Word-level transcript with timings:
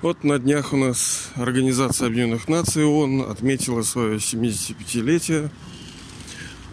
Вот 0.00 0.22
на 0.22 0.38
днях 0.38 0.72
у 0.72 0.76
нас 0.76 1.30
Организация 1.34 2.06
Объединенных 2.06 2.46
Наций 2.46 2.84
ООН 2.84 3.32
отметила 3.32 3.82
свое 3.82 4.18
75-летие. 4.18 5.50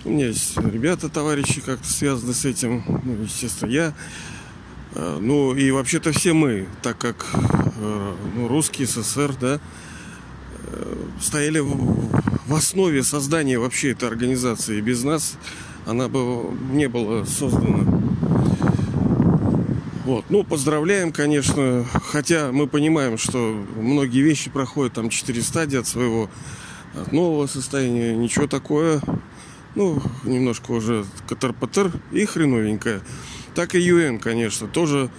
У 0.03 0.11
меня 0.11 0.27
есть 0.27 0.55
ребята, 0.57 1.09
товарищи, 1.09 1.59
как-то 1.59 1.87
связаны 1.87 2.35
с 2.35 2.45
этим. 2.45 2.83
Ну, 3.03 3.23
естественно, 3.23 3.71
я. 3.71 3.95
А, 4.93 5.19
ну 5.19 5.55
и 5.55 5.71
вообще-то 5.71 6.11
все 6.11 6.33
мы, 6.33 6.67
так 6.83 6.99
как 6.99 7.25
э, 7.33 8.13
ну, 8.35 8.47
русские, 8.47 8.85
СССР, 8.85 9.33
да, 9.41 9.59
э, 10.67 10.95
стояли 11.19 11.61
в 11.61 12.53
основе 12.53 13.01
создания 13.01 13.57
вообще 13.57 13.93
этой 13.93 14.07
организации. 14.07 14.81
Без 14.81 15.03
нас 15.03 15.39
она 15.87 16.09
бы 16.09 16.51
не 16.71 16.87
была 16.87 17.25
создана. 17.25 17.94
Вот. 20.05 20.25
Ну, 20.29 20.43
поздравляем, 20.43 21.11
конечно. 21.11 21.83
Хотя 22.11 22.51
мы 22.51 22.67
понимаем, 22.67 23.17
что 23.17 23.37
многие 23.75 24.21
вещи 24.21 24.49
проходят 24.49 24.93
там 24.93 25.09
четыре 25.09 25.41
стадии 25.41 25.79
от 25.79 25.87
своего 25.87 26.29
от 26.93 27.11
нового 27.11 27.47
состояния. 27.47 28.15
Ничего 28.15 28.47
такое. 28.47 29.01
Ну, 29.73 30.01
немножко 30.23 30.71
уже 30.71 31.05
катар-патар 31.27 31.91
и 32.11 32.23
хреновенькое. 32.25 33.01
Так 33.55 33.75
и 33.75 33.79
ЮН, 33.79 34.19
конечно, 34.19 34.67
тоже 34.67 35.09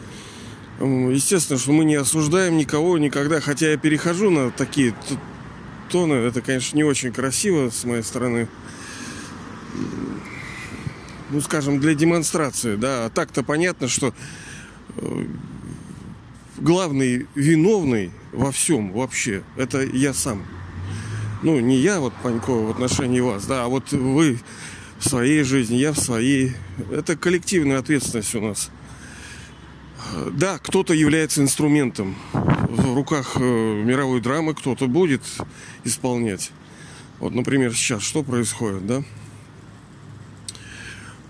Естественно, 0.79 1.59
что 1.59 1.73
мы 1.73 1.87
не 1.87 1.95
осуждаем 1.95 2.59
никого 2.59 2.99
никогда, 2.99 3.41
хотя 3.41 3.71
я 3.71 3.79
перехожу 3.79 4.29
на 4.29 4.51
такие 4.51 4.95
тоны, 5.91 6.15
это, 6.15 6.43
конечно, 6.43 6.77
не 6.77 6.85
очень 6.85 7.13
красиво 7.13 7.71
с 7.71 7.85
моей 7.85 8.03
стороны. 8.03 8.47
Ну, 11.31 11.41
скажем, 11.41 11.81
для 11.81 11.95
демонстрации, 11.95 12.77
да. 12.77 13.07
А 13.07 13.11
так-то 13.11 13.43
понятно, 13.43 13.89
что 13.89 14.13
главный 16.59 17.27
виновный 17.35 18.11
во 18.33 18.53
всем 18.53 18.93
вообще, 18.93 19.43
это 19.57 19.83
я 19.83 20.15
сам. 20.15 20.43
Ну, 21.43 21.61
не 21.61 21.77
я, 21.77 22.01
вот, 22.01 22.15
Панькова, 22.23 22.67
в 22.67 22.71
отношении 22.71 23.21
вас, 23.21 23.47
да, 23.47 23.65
а 23.65 23.69
вот 23.69 23.93
вы 23.93 24.41
в 24.99 25.09
своей 25.09 25.43
жизни, 25.43 25.77
я 25.77 25.93
в 25.93 25.99
своей. 25.99 26.53
Это 26.91 27.17
коллективная 27.17 27.79
ответственность 27.79 28.35
у 28.35 28.41
нас. 28.41 28.71
Да, 30.33 30.59
кто-то 30.59 30.95
является 30.95 31.43
инструментом. 31.43 32.17
В 32.33 32.95
руках 32.95 33.33
э, 33.37 33.41
мировой 33.41 34.21
драмы 34.21 34.55
кто-то 34.55 34.87
будет 34.87 35.23
исполнять. 35.85 36.53
Вот, 37.19 37.35
например, 37.35 37.75
сейчас 37.75 38.03
что 38.03 38.23
происходит, 38.23 38.87
да? 38.87 39.03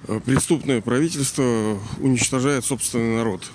Э, 0.09 0.21
преступное 0.25 0.81
правительство 0.81 1.79
уничтожает 1.99 2.65
собственный 2.65 3.17
народ. 3.17 3.51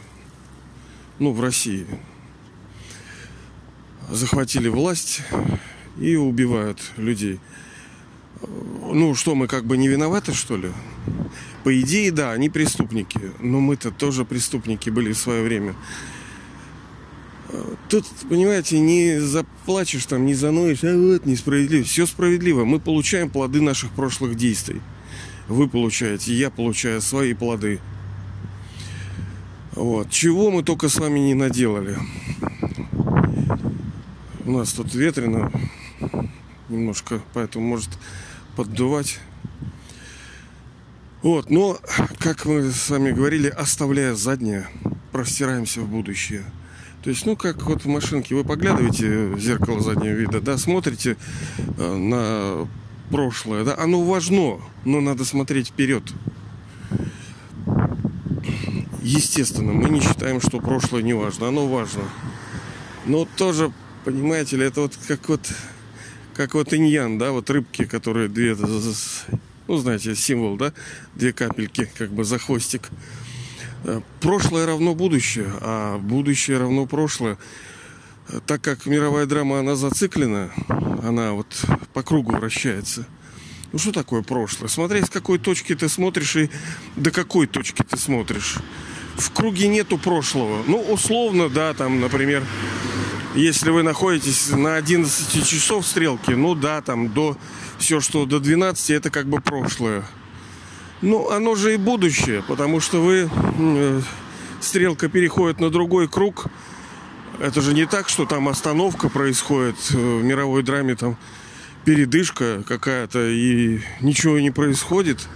Ну, 1.20 1.32
в 1.32 1.42
России. 1.42 1.86
Захватили 4.10 4.68
власть 4.68 5.22
и 6.00 6.16
убивают 6.16 6.80
людей. 6.98 7.40
Э, 8.42 8.46
ну, 8.94 9.16
что, 9.16 9.36
мы 9.36 9.48
как 9.48 9.66
бы 9.66 9.78
не 9.78 9.88
виноваты, 9.88 10.34
что 10.34 10.58
ли? 10.58 10.72
По 11.64 11.80
идее, 11.80 12.12
да, 12.12 12.32
они 12.32 12.50
преступники. 12.50 13.32
Но 13.40 13.60
мы-то 13.62 13.92
тоже 13.92 14.26
преступники 14.26 14.90
были 14.90 15.14
в 15.14 15.18
свое 15.18 15.44
время. 15.44 15.74
Э, 17.48 17.76
тут, 17.88 18.06
понимаете, 18.30 18.78
не 18.80 19.22
заплачешь 19.22 20.06
там, 20.06 20.26
не 20.26 20.34
заноешь, 20.34 20.84
а 20.84 20.98
вот 20.98 21.26
несправедливо. 21.26 21.86
Все 21.86 22.06
справедливо. 22.06 22.66
Мы 22.66 22.82
получаем 22.82 23.30
плоды 23.30 23.62
наших 23.62 23.92
прошлых 23.92 24.36
действий 24.36 24.82
вы 25.52 25.68
получаете, 25.68 26.34
я 26.34 26.50
получаю 26.50 27.02
свои 27.02 27.34
плоды. 27.34 27.80
Вот. 29.74 30.10
Чего 30.10 30.52
мы 30.52 30.64
только 30.64 30.90
с 30.90 30.98
вами 30.98 31.20
не 31.20 31.34
наделали. 31.34 31.98
У 34.46 34.52
нас 34.52 34.74
тут 34.74 34.94
ветрено 34.94 35.52
немножко, 36.70 37.22
поэтому 37.34 37.68
может 37.68 37.90
поддувать. 38.56 39.20
Вот, 41.22 41.52
но, 41.52 41.80
как 42.20 42.46
мы 42.46 42.72
с 42.72 42.90
вами 42.90 43.12
говорили, 43.12 43.48
оставляя 43.48 44.16
заднее, 44.16 44.68
простираемся 45.12 45.82
в 45.82 45.88
будущее. 45.88 46.44
То 47.04 47.10
есть, 47.12 47.26
ну, 47.26 47.36
как 47.36 47.62
вот 47.64 47.84
в 47.84 47.88
машинке, 47.88 48.34
вы 48.34 48.44
поглядываете 48.44 49.28
в 49.28 49.40
зеркало 49.40 49.82
заднего 49.82 50.14
вида, 50.14 50.42
да, 50.42 50.58
смотрите 50.58 51.18
э, 51.78 51.96
на 51.96 52.68
прошлое, 53.12 53.64
да, 53.64 53.78
оно 53.78 54.02
важно, 54.02 54.60
но 54.86 55.02
надо 55.02 55.26
смотреть 55.26 55.68
вперед. 55.68 56.04
Естественно, 59.02 59.74
мы 59.74 59.90
не 59.90 60.00
считаем, 60.00 60.42
что 60.42 60.60
прошлое 60.60 61.02
не 61.02 61.14
важно, 61.14 61.50
оно 61.50 61.68
важно. 61.68 62.04
Но 63.06 63.28
тоже, 63.38 63.72
понимаете 64.06 64.58
ли, 64.58 64.66
это 64.66 64.82
вот 64.82 64.98
как 65.08 65.28
вот 65.30 65.52
как 66.34 66.54
вот 66.54 66.74
иньян, 66.74 67.18
да, 67.18 67.32
вот 67.32 67.50
рыбки, 67.50 67.86
которые 67.86 68.30
две, 68.30 68.56
ну, 69.68 69.78
знаете, 69.78 70.16
символ, 70.16 70.56
да, 70.56 70.74
две 71.16 71.34
капельки, 71.34 71.90
как 71.98 72.12
бы 72.12 72.24
за 72.24 72.40
хвостик. 72.40 72.90
Э, 73.84 74.02
прошлое 74.22 74.66
равно 74.66 74.96
будущее, 74.96 75.52
а 75.60 75.98
будущее 75.98 76.58
равно 76.58 76.86
прошлое 76.86 77.38
так 78.46 78.62
как 78.62 78.86
мировая 78.86 79.26
драма, 79.26 79.60
она 79.60 79.76
зациклена, 79.76 80.52
она 81.04 81.34
вот 81.34 81.48
по 81.94 82.04
кругу 82.04 82.34
вращается. 82.36 83.06
Ну 83.72 83.80
что 83.80 83.92
такое 83.92 84.22
прошлое? 84.22 84.70
Смотри, 84.70 85.02
с 85.02 85.10
какой 85.10 85.40
точки 85.40 85.76
ты 85.76 85.88
смотришь 85.88 86.36
и 86.36 86.50
до 86.96 87.12
какой 87.12 87.48
точки 87.48 87.84
ты 87.84 87.98
смотришь. 87.98 88.58
В 89.16 89.32
круге 89.32 89.68
нету 89.68 89.98
прошлого. 89.98 90.64
Ну, 90.68 90.80
условно, 90.82 91.50
да, 91.50 91.74
там, 91.74 92.02
например, 92.02 92.44
если 93.36 93.70
вы 93.70 93.84
находитесь 93.84 94.50
на 94.50 94.76
11 94.76 95.48
часов 95.48 95.86
стрелки, 95.86 96.32
ну 96.32 96.54
да, 96.56 96.82
там 96.82 97.14
до 97.14 97.38
все, 97.78 98.02
что 98.02 98.26
до 98.26 98.40
12, 98.40 98.90
это 98.92 99.10
как 99.10 99.28
бы 99.28 99.40
прошлое. 99.40 100.04
Ну, 101.02 101.30
оно 101.30 101.56
же 101.56 101.74
и 101.74 101.78
будущее, 101.78 102.44
потому 102.48 102.80
что 102.80 103.02
вы 103.02 103.30
э, 103.32 104.02
стрелка 104.60 105.08
переходит 105.08 105.60
на 105.60 105.70
другой 105.70 106.08
круг, 106.08 106.48
это 107.42 107.62
же 107.62 107.74
не 107.74 107.86
так, 107.86 108.08
что 108.08 108.26
там 108.26 108.48
остановка 108.48 109.10
происходит 109.10 109.76
э, 109.94 109.98
в 109.98 110.24
мировой 110.24 110.62
драме, 110.64 110.96
там 110.96 111.18
передышка 111.86 112.64
какая-то 112.68 113.28
и 113.28 113.82
ничего 114.00 114.40
не 114.40 114.52
происходит. 114.52 115.28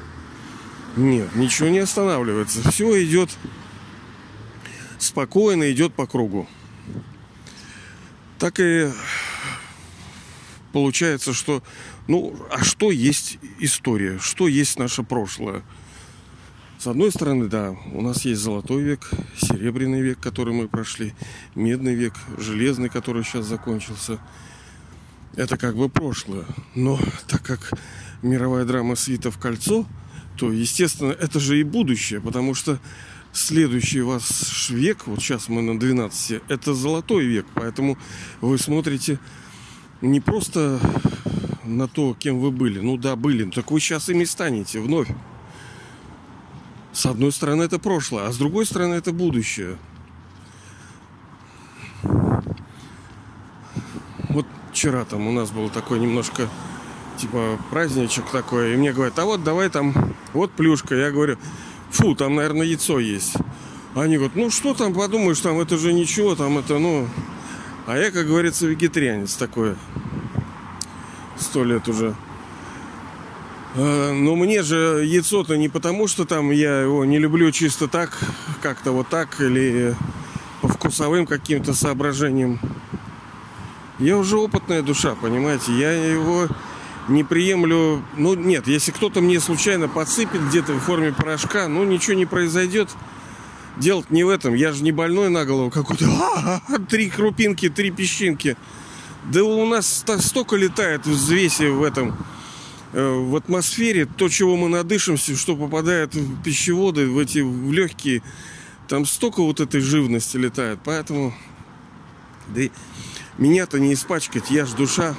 Нет, 0.95 1.35
ничего 1.35 1.69
не 1.69 1.79
останавливается. 1.79 2.69
Все 2.71 3.03
идет 3.03 3.31
спокойно, 4.99 5.71
идет 5.71 5.93
по 5.93 6.05
кругу. 6.05 6.47
Так 8.37 8.59
и 8.59 8.91
получается, 10.71 11.33
что 11.33 11.63
ну, 12.07 12.35
а 12.51 12.63
что 12.63 12.91
есть 12.91 13.39
история? 13.59 14.19
Что 14.19 14.47
есть 14.47 14.77
наше 14.77 15.01
прошлое? 15.01 15.63
С 16.77 16.87
одной 16.87 17.11
стороны, 17.11 17.47
да, 17.47 17.75
у 17.93 18.01
нас 18.01 18.25
есть 18.25 18.41
золотой 18.41 18.83
век, 18.83 19.09
серебряный 19.37 20.01
век, 20.01 20.19
который 20.19 20.53
мы 20.53 20.67
прошли, 20.67 21.13
медный 21.55 21.95
век, 21.95 22.13
железный, 22.37 22.89
который 22.89 23.23
сейчас 23.23 23.45
закончился. 23.45 24.19
Это 25.35 25.57
как 25.57 25.75
бы 25.75 25.89
прошлое. 25.89 26.45
Но 26.75 26.99
так 27.27 27.41
как 27.41 27.71
мировая 28.21 28.65
драма 28.65 28.95
свита 28.95 29.31
в 29.31 29.37
кольцо, 29.37 29.85
то, 30.37 30.51
естественно, 30.51 31.11
это 31.11 31.39
же 31.39 31.59
и 31.59 31.63
будущее, 31.63 32.21
потому 32.21 32.53
что 32.53 32.79
следующий 33.31 34.01
ваш 34.01 34.69
век, 34.69 35.07
вот 35.07 35.21
сейчас 35.21 35.49
мы 35.49 35.61
на 35.61 35.79
12, 35.79 36.41
это 36.47 36.73
золотой 36.73 37.25
век, 37.25 37.45
поэтому 37.53 37.97
вы 38.41 38.57
смотрите 38.57 39.19
не 40.01 40.19
просто 40.19 40.79
на 41.63 41.87
то, 41.87 42.15
кем 42.17 42.39
вы 42.39 42.51
были. 42.51 42.79
Ну 42.79 42.97
да, 42.97 43.15
были, 43.15 43.49
так 43.49 43.71
вы 43.71 43.79
сейчас 43.79 44.09
ими 44.09 44.23
станете 44.25 44.79
вновь. 44.79 45.07
С 46.95 47.05
одной 47.05 47.33
стороны 47.33 47.63
это 47.63 47.77
прошлое, 47.77 48.25
а 48.25 48.31
с 48.31 48.37
другой 48.37 48.65
стороны 48.65 48.93
это 48.93 49.11
будущее. 49.11 49.75
Вот 54.29 54.45
вчера 54.71 55.03
там 55.03 55.27
у 55.27 55.31
нас 55.33 55.51
был 55.51 55.69
такой 55.69 55.99
немножко 55.99 56.47
типа 57.17 57.59
праздничек 57.69 58.23
такой, 58.31 58.73
и 58.73 58.77
мне 58.77 58.93
говорят, 58.93 59.19
а 59.19 59.25
вот 59.25 59.43
давай 59.43 59.69
там, 59.69 59.93
вот 60.31 60.51
плюшка. 60.51 60.95
Я 60.95 61.11
говорю, 61.11 61.37
фу, 61.89 62.15
там, 62.15 62.35
наверное, 62.35 62.65
яйцо 62.65 62.97
есть. 62.99 63.33
Они 63.93 64.15
говорят, 64.15 64.37
ну 64.37 64.49
что 64.49 64.73
там, 64.73 64.93
подумаешь, 64.93 65.41
там 65.41 65.59
это 65.59 65.77
же 65.77 65.91
ничего, 65.91 66.33
там 66.35 66.57
это, 66.57 66.79
ну... 66.79 67.09
А 67.87 67.97
я, 67.97 68.09
как 68.09 68.25
говорится, 68.25 68.67
вегетарианец 68.67 69.35
такой. 69.35 69.75
Сто 71.37 71.65
лет 71.65 71.89
уже. 71.89 72.15
Э, 73.75 74.11
но 74.13 74.35
мне 74.35 74.63
же 74.63 75.03
яйцо-то 75.05 75.57
не 75.57 75.69
потому, 75.69 76.07
что 76.07 76.25
там 76.25 76.51
я 76.51 76.81
его 76.81 77.03
не 77.03 77.19
люблю 77.19 77.51
чисто 77.51 77.87
так, 77.87 78.17
как-то 78.61 78.91
вот 78.91 79.09
так, 79.09 79.39
или 79.41 79.95
по 80.61 80.69
вкусовым 80.69 81.25
каким-то 81.25 81.73
соображениям. 81.73 82.59
Я 83.99 84.17
уже 84.17 84.37
опытная 84.37 84.81
душа, 84.81 85.15
понимаете, 85.15 85.73
я 85.77 85.91
его 85.91 86.47
не 87.07 87.23
приемлю. 87.23 88.03
Ну, 88.17 88.35
нет, 88.35 88.67
если 88.67 88.91
кто-то 88.91 89.21
мне 89.21 89.39
случайно 89.39 89.87
подсыпет 89.87 90.41
где-то 90.47 90.73
в 90.73 90.79
форме 90.79 91.13
порошка, 91.13 91.67
ну, 91.67 91.83
ничего 91.83 92.15
не 92.15 92.25
произойдет. 92.25 92.89
Дело 93.77 94.03
не 94.09 94.23
в 94.23 94.29
этом. 94.29 94.53
Я 94.53 94.71
же 94.71 94.83
не 94.83 94.93
больной 94.93 95.29
на 95.29 95.45
голову 95.45 95.69
какой-то. 95.69 96.05
Три 96.89 97.09
крупинки, 97.09 97.69
три 97.69 97.91
песчинки. 97.91 98.55
Да 99.25 99.43
у 99.43 99.65
нас 99.65 100.05
столько 100.19 100.55
летает 100.55 101.05
взвеси 101.05 101.67
в 101.67 101.83
этом, 101.83 102.15
в 102.95 103.35
атмосфере, 103.35 104.05
то, 104.05 104.29
чего 104.29 104.55
мы 104.55 104.69
надышимся, 104.69 105.35
что 105.35 105.57
попадает 105.57 106.15
в 106.15 106.41
пищеводы, 106.43 107.09
в 107.09 107.19
эти 107.19 107.39
в 107.39 107.71
легкие, 107.73 108.21
там 108.87 109.05
столько 109.05 109.43
вот 109.43 109.59
этой 109.59 109.81
живности 109.81 110.37
летает. 110.37 110.79
Поэтому 110.83 111.33
да 112.47 112.61
и 112.61 112.71
меня-то 113.37 113.79
не 113.79 113.93
испачкать, 113.93 114.49
я 114.49 114.65
ж 114.65 114.73
душа. 114.73 115.15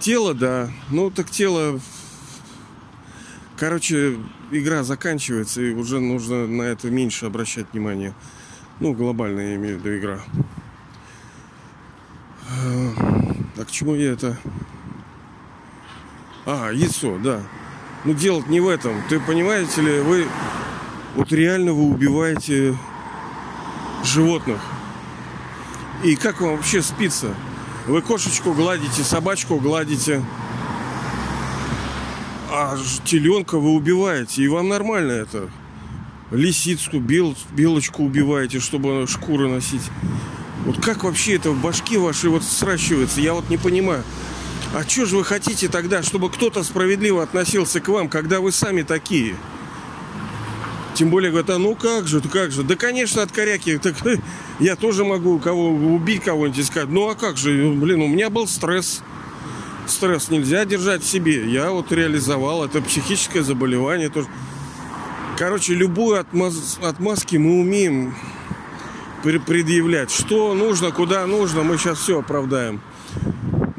Тело, 0.00 0.34
да. 0.34 0.70
Ну 0.90 1.10
так 1.10 1.30
тело. 1.30 1.80
Короче, 3.56 4.18
игра 4.50 4.82
заканчивается, 4.82 5.62
и 5.62 5.72
уже 5.72 6.00
нужно 6.00 6.48
на 6.48 6.62
это 6.62 6.90
меньше 6.90 7.26
обращать 7.26 7.66
внимание. 7.72 8.12
Ну, 8.80 8.94
глобально 8.94 9.40
я 9.40 9.54
имею 9.54 9.78
в 9.78 9.80
виду 9.80 9.96
игра. 9.96 10.20
А 13.56 13.64
к 13.64 13.70
чему 13.70 13.94
я 13.94 14.10
это? 14.10 14.36
А, 16.44 16.70
яйцо, 16.70 17.18
да. 17.18 17.40
Ну, 18.04 18.14
дело 18.14 18.42
не 18.48 18.60
в 18.60 18.68
этом. 18.68 18.94
Ты 19.08 19.20
понимаете 19.20 19.80
ли, 19.80 20.00
вы... 20.00 20.26
Вот 21.14 21.30
реально 21.30 21.72
вы 21.72 21.84
убиваете 21.84 22.76
животных. 24.02 24.60
И 26.02 26.16
как 26.16 26.40
вам 26.40 26.56
вообще 26.56 26.82
спится? 26.82 27.34
Вы 27.86 28.00
кошечку 28.02 28.54
гладите, 28.54 29.02
собачку 29.02 29.56
гладите. 29.56 30.24
А 32.50 32.76
теленка 33.04 33.58
вы 33.58 33.70
убиваете. 33.70 34.42
И 34.42 34.48
вам 34.48 34.68
нормально 34.68 35.12
это. 35.12 35.50
Лисицку, 36.30 36.98
бел, 36.98 37.36
белочку 37.52 38.04
убиваете, 38.04 38.58
чтобы 38.58 39.06
шкуры 39.06 39.48
носить. 39.48 39.82
Вот 40.64 40.82
как 40.82 41.04
вообще 41.04 41.36
это 41.36 41.50
в 41.50 41.60
башке 41.60 41.98
вашей 41.98 42.30
вот 42.30 42.42
сращивается, 42.42 43.20
я 43.20 43.34
вот 43.34 43.50
не 43.50 43.58
понимаю. 43.58 44.02
А 44.74 44.82
что 44.84 45.06
же 45.06 45.16
вы 45.16 45.24
хотите 45.24 45.68
тогда, 45.68 46.02
чтобы 46.02 46.30
кто-то 46.30 46.62
справедливо 46.62 47.22
относился 47.22 47.80
к 47.80 47.88
вам, 47.88 48.08
когда 48.08 48.40
вы 48.40 48.52
сами 48.52 48.82
такие? 48.82 49.36
Тем 50.94 51.10
более 51.10 51.30
говорят, 51.30 51.50
а 51.50 51.58
ну 51.58 51.74
как 51.74 52.06
же, 52.06 52.20
как 52.20 52.52
же. 52.52 52.62
Да, 52.62 52.76
конечно, 52.76 53.22
от 53.22 53.32
коряки. 53.32 53.78
Так, 53.78 53.96
я 54.60 54.76
тоже 54.76 55.04
могу 55.04 55.38
кого 55.38 55.70
убить 55.70 56.22
кого-нибудь 56.22 56.58
и 56.58 56.62
сказать, 56.62 56.88
ну 56.88 57.08
а 57.08 57.14
как 57.14 57.36
же, 57.36 57.70
блин, 57.70 58.02
у 58.02 58.08
меня 58.08 58.30
был 58.30 58.46
стресс. 58.46 59.02
Стресс 59.86 60.30
нельзя 60.30 60.64
держать 60.64 61.02
в 61.02 61.08
себе. 61.08 61.50
Я 61.50 61.70
вот 61.70 61.90
реализовал. 61.92 62.64
Это 62.64 62.80
психическое 62.80 63.42
заболевание 63.42 64.08
тоже. 64.08 64.28
Короче, 65.38 65.74
любую 65.74 66.20
отмаз... 66.20 66.78
отмазки 66.82 67.36
мы 67.36 67.60
умеем 67.60 68.14
предъявлять. 69.22 70.10
Что 70.10 70.54
нужно, 70.54 70.90
куда 70.90 71.26
нужно, 71.26 71.62
мы 71.62 71.78
сейчас 71.78 71.98
все 71.98 72.20
оправдаем. 72.20 72.80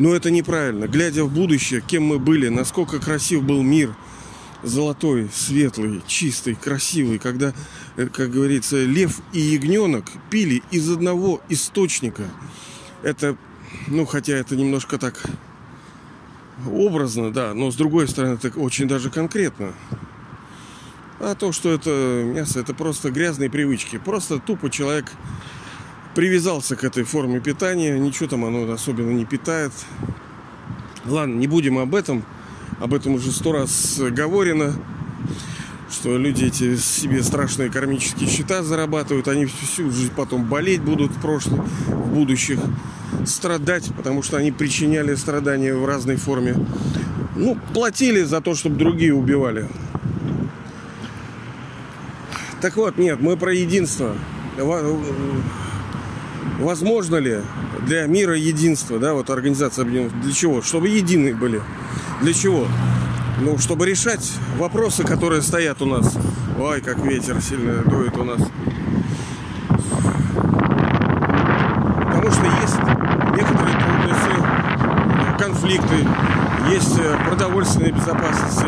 Но 0.04 0.14
это 0.14 0.32
неправильно. 0.32 0.86
Глядя 0.86 1.24
в 1.24 1.34
будущее, 1.34 1.80
кем 1.80 2.04
мы 2.04 2.20
были, 2.20 2.50
насколько 2.50 3.00
красив 3.00 3.42
был 3.42 3.62
мир, 3.62 3.96
золотой, 4.62 5.30
светлый, 5.34 6.02
чистый, 6.06 6.56
красивый, 6.56 7.20
когда, 7.20 7.54
э, 7.96 8.08
как 8.08 8.30
говорится, 8.30 8.84
лев 8.84 9.22
и 9.32 9.40
ягненок 9.40 10.04
пили 10.30 10.62
из 10.72 10.92
одного 10.92 11.40
источника. 11.48 12.24
Это, 13.02 13.38
ну, 13.88 14.06
хотя 14.06 14.34
это 14.34 14.58
немножко 14.58 14.98
так 14.98 15.24
образно, 16.70 17.32
да, 17.32 17.54
но 17.54 17.72
с 17.72 17.76
другой 17.78 18.10
стороны, 18.10 18.34
это 18.34 18.50
очень 18.60 18.90
даже 18.90 19.10
конкретно. 19.10 19.72
А 21.22 21.34
то, 21.34 21.54
что 21.54 21.72
это 21.72 22.24
мясо, 22.26 22.60
это 22.60 22.74
просто 22.74 23.10
грязные 23.10 23.50
привычки. 23.50 24.00
Просто 24.00 24.40
тупо 24.40 24.70
человек 24.70 25.06
привязался 26.16 26.76
к 26.76 26.84
этой 26.84 27.04
форме 27.04 27.40
питания. 27.40 27.98
Ничего 27.98 28.30
там 28.30 28.46
оно 28.46 28.72
особенно 28.72 29.12
не 29.12 29.26
питает. 29.26 29.72
Ладно, 31.06 31.36
не 31.36 31.48
будем 31.48 31.78
об 31.78 31.96
этом. 31.96 32.24
Об 32.80 32.94
этом 32.94 33.16
уже 33.16 33.32
сто 33.32 33.52
раз 33.52 34.00
говорено. 34.00 34.74
Что 35.92 36.18
люди 36.18 36.46
эти 36.46 36.76
себе 36.78 37.22
страшные 37.22 37.70
кармические 37.70 38.30
счета 38.30 38.64
зарабатывают. 38.64 39.28
Они 39.28 39.46
всю 39.46 39.92
жизнь 39.92 40.12
потом 40.16 40.46
болеть 40.46 40.82
будут 40.82 41.12
в 41.12 41.22
прошлом, 41.22 41.66
в 41.88 42.14
будущих. 42.14 42.60
Страдать, 43.26 43.92
потому 43.96 44.24
что 44.24 44.38
они 44.38 44.52
причиняли 44.52 45.16
страдания 45.16 45.76
в 45.76 45.86
разной 45.86 46.16
форме. 46.16 46.56
Ну, 47.36 47.58
платили 47.74 48.24
за 48.24 48.42
то, 48.42 48.56
чтобы 48.56 48.78
другие 48.78 49.14
убивали. 49.14 49.68
Так 52.62 52.76
вот, 52.78 52.98
нет, 52.98 53.20
мы 53.20 53.38
про 53.38 53.54
единство. 53.54 54.16
Возможно 56.64 57.18
ли 57.18 57.42
для 57.86 58.06
мира 58.08 58.38
единство, 58.38 58.98
да, 58.98 59.14
вот 59.14 59.30
организация 59.30 59.82
объединенных, 59.82 60.22
для 60.22 60.32
чего? 60.32 60.62
Чтобы 60.62 60.88
едины 60.88 61.36
были. 61.36 61.62
Для 62.22 62.34
чего? 62.34 62.68
Ну, 63.42 63.58
чтобы 63.58 63.86
решать 63.86 64.32
вопросы, 64.58 65.04
которые 65.04 65.42
стоят 65.42 65.82
у 65.82 65.86
нас. 65.86 66.16
Ой, 66.58 66.80
как 66.80 67.00
ветер 67.00 67.42
сильно 67.42 67.84
дует 67.84 68.18
у 68.18 68.24
нас. 68.24 68.40
Потому 72.06 72.32
что 72.32 72.46
есть 72.62 72.80
некоторые 73.36 73.78
трудности, 73.84 75.44
конфликты, 75.44 76.08
есть 76.72 76.98
э, 76.98 77.18
продовольственная 77.28 77.92
безопасность, 77.92 78.64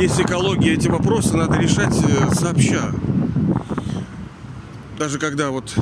есть 0.00 0.18
экология. 0.18 0.72
Эти 0.72 0.88
вопросы 0.88 1.36
надо 1.36 1.58
решать 1.58 1.94
э, 2.02 2.34
сообща 2.34 2.90
даже 4.98 5.18
когда 5.18 5.50
вот 5.50 5.74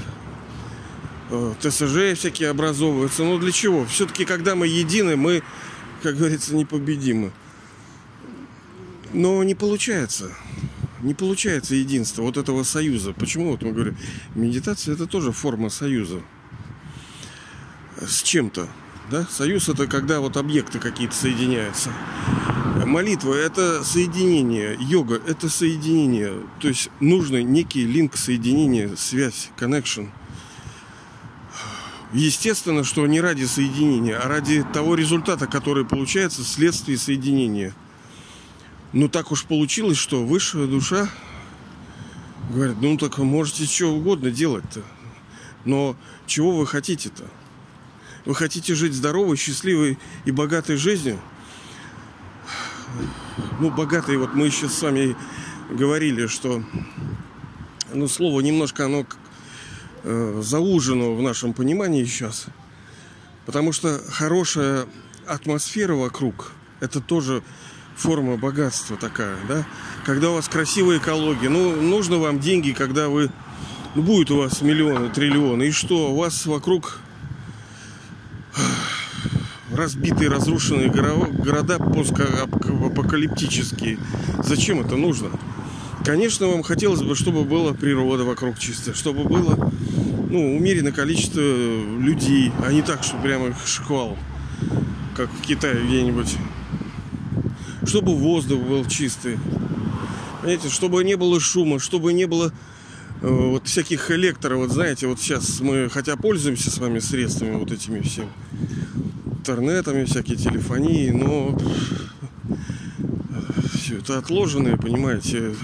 ТСЖ 1.61 2.17
всякие 2.17 2.51
образовываются. 2.51 3.25
Но 3.25 3.39
для 3.39 3.53
чего? 3.53 3.85
Все-таки, 3.87 4.25
когда 4.25 4.55
мы 4.55 4.67
едины, 4.67 5.17
мы, 5.17 5.43
как 6.03 6.17
говорится, 6.17 6.55
непобедимы. 6.55 7.33
Но 9.13 9.43
не 9.43 9.55
получается. 9.55 10.31
Не 11.01 11.15
получается 11.15 11.75
единство 11.75 12.23
вот 12.23 12.37
этого 12.37 12.63
союза. 12.63 13.13
Почему? 13.13 13.51
Вот 13.51 13.63
мы 13.63 13.73
говорим, 13.73 13.97
медитация 14.35 14.95
это 14.95 15.07
тоже 15.07 15.33
форма 15.33 15.69
союза. 15.69 16.21
С 18.01 18.23
чем-то. 18.23 18.69
Да? 19.11 19.27
Союз 19.27 19.69
это 19.69 19.87
когда 19.87 20.21
вот 20.21 20.37
объекты 20.37 20.79
какие-то 20.79 21.15
соединяются. 21.15 21.91
Молитва– 22.87 23.35
это 23.35 23.85
соединение, 23.85 24.77
йога– 24.81 25.21
это 25.27 25.49
соединение. 25.49 26.33
То 26.61 26.69
есть 26.69 26.89
нужно 27.01 27.43
некий 27.43 27.85
линк 27.85 28.17
соединения, 28.17 28.95
связь, 28.97 29.51
connection. 29.59 30.09
Естественно, 32.13 32.85
что 32.85 33.07
не 33.07 33.21
ради 33.21 33.45
соединения, 33.45 34.19
а 34.19 34.29
ради 34.29 34.65
того 34.73 34.95
результата, 34.95 35.47
который 35.47 35.85
получается 35.85 36.43
вследствие 36.43 36.99
соединения. 36.99 37.75
Но 38.93 39.09
так 39.09 39.33
уж 39.33 39.45
получилось, 39.45 39.97
что 39.97 40.25
высшая 40.25 40.67
душа 40.67 41.09
говорит, 42.51 42.77
ну 42.81 42.99
так 42.99 43.17
можете 43.19 43.65
что 43.65 43.87
угодно 43.87 44.31
делать-то. 44.31 44.83
Но 45.65 45.97
чего 46.27 46.57
вы 46.57 46.67
хотите-то? 46.67 47.25
Вы 48.27 48.35
хотите 48.35 48.75
жить 48.75 48.93
здоровой, 48.93 49.37
счастливой 49.37 49.99
и 50.25 50.31
богатой 50.31 50.77
жизнью– 50.77 51.19
ну, 53.61 53.71
богатые, 53.71 54.19
вот 54.19 54.35
мы 54.35 54.47
еще 54.47 54.69
с 54.69 54.83
вами 54.83 55.17
говорили, 55.71 56.27
что 56.27 56.63
ну, 57.93 58.09
слово 58.09 58.41
немножко 58.41 58.87
оно 58.87 59.07
э, 60.05 60.41
заужено 60.43 61.15
в 61.15 61.23
нашем 61.23 61.53
понимании 61.53 62.05
сейчас. 62.05 62.47
Потому 63.47 63.73
что 63.73 64.01
хорошая 64.09 64.87
атмосфера 65.27 65.95
вокруг 65.95 66.53
это 66.81 67.01
тоже 67.01 67.43
форма 67.97 68.37
богатства 68.37 68.97
такая, 68.97 69.37
да? 69.49 69.65
Когда 70.05 70.31
у 70.31 70.35
вас 70.35 70.49
красивая 70.49 70.99
экология, 70.99 71.49
ну, 71.49 71.81
нужно 71.81 72.19
вам 72.19 72.41
деньги, 72.41 72.73
когда 72.73 73.09
вы, 73.09 73.31
ну, 73.95 74.03
будет 74.03 74.31
у 74.31 74.39
вас 74.39 74.63
миллионы, 74.63 75.11
триллионы, 75.11 75.65
и 75.65 75.71
что? 75.71 76.13
У 76.13 76.17
вас 76.17 76.47
вокруг 76.47 76.99
разбитые, 79.73 80.29
разрушенные 80.29 80.91
города 80.91 81.79
постапокалиптические. 81.79 83.99
Зачем 84.43 84.81
это 84.81 84.97
нужно? 84.97 85.31
Конечно, 86.05 86.49
вам 86.49 86.65
хотелось 86.65 87.03
бы, 87.03 87.15
чтобы 87.15 87.45
была 87.45 87.75
природа 87.75 88.25
вокруг 88.25 88.59
чистая, 88.59 88.95
чтобы 88.95 89.23
было 89.25 89.71
ну, 90.33 90.57
умеренное 90.57 90.93
количество 90.93 91.41
людей, 91.41 92.51
а 92.65 92.73
не 92.73 92.81
так, 92.81 93.05
что 93.05 93.19
прямо 93.19 93.49
их 93.49 93.67
шквал, 93.67 94.17
как 95.15 95.31
в 95.31 95.43
Китае 95.43 95.85
где-нибудь. 95.85 96.37
Чтобы 97.85 98.15
воздух 98.17 98.63
был 98.63 98.87
чистый. 98.87 99.39
Понимаете, 100.41 100.71
чтобы 100.71 101.05
не 101.05 101.17
было 101.17 101.39
шума, 101.39 101.79
чтобы 101.79 102.15
не 102.15 102.25
было 102.25 102.51
э, 103.21 103.29
вот 103.29 103.69
всяких 103.69 104.11
электоров. 104.11 104.61
Вот 104.61 104.71
знаете, 104.71 105.07
вот 105.07 105.21
сейчас 105.21 105.61
мы, 105.61 105.91
хотя 105.91 106.17
пользуемся 106.17 106.71
с 106.71 106.79
вами 106.79 106.99
средствами 107.01 107.57
вот 107.57 107.71
этими 107.71 108.01
всеми, 108.01 108.29
интернетами, 109.27 110.05
всякие 110.05 110.37
телефонии, 110.39 111.11
но 111.11 111.59
все 113.75 113.99
это 113.99 114.17
отложенное, 114.17 114.79
понимаете, 114.79 115.55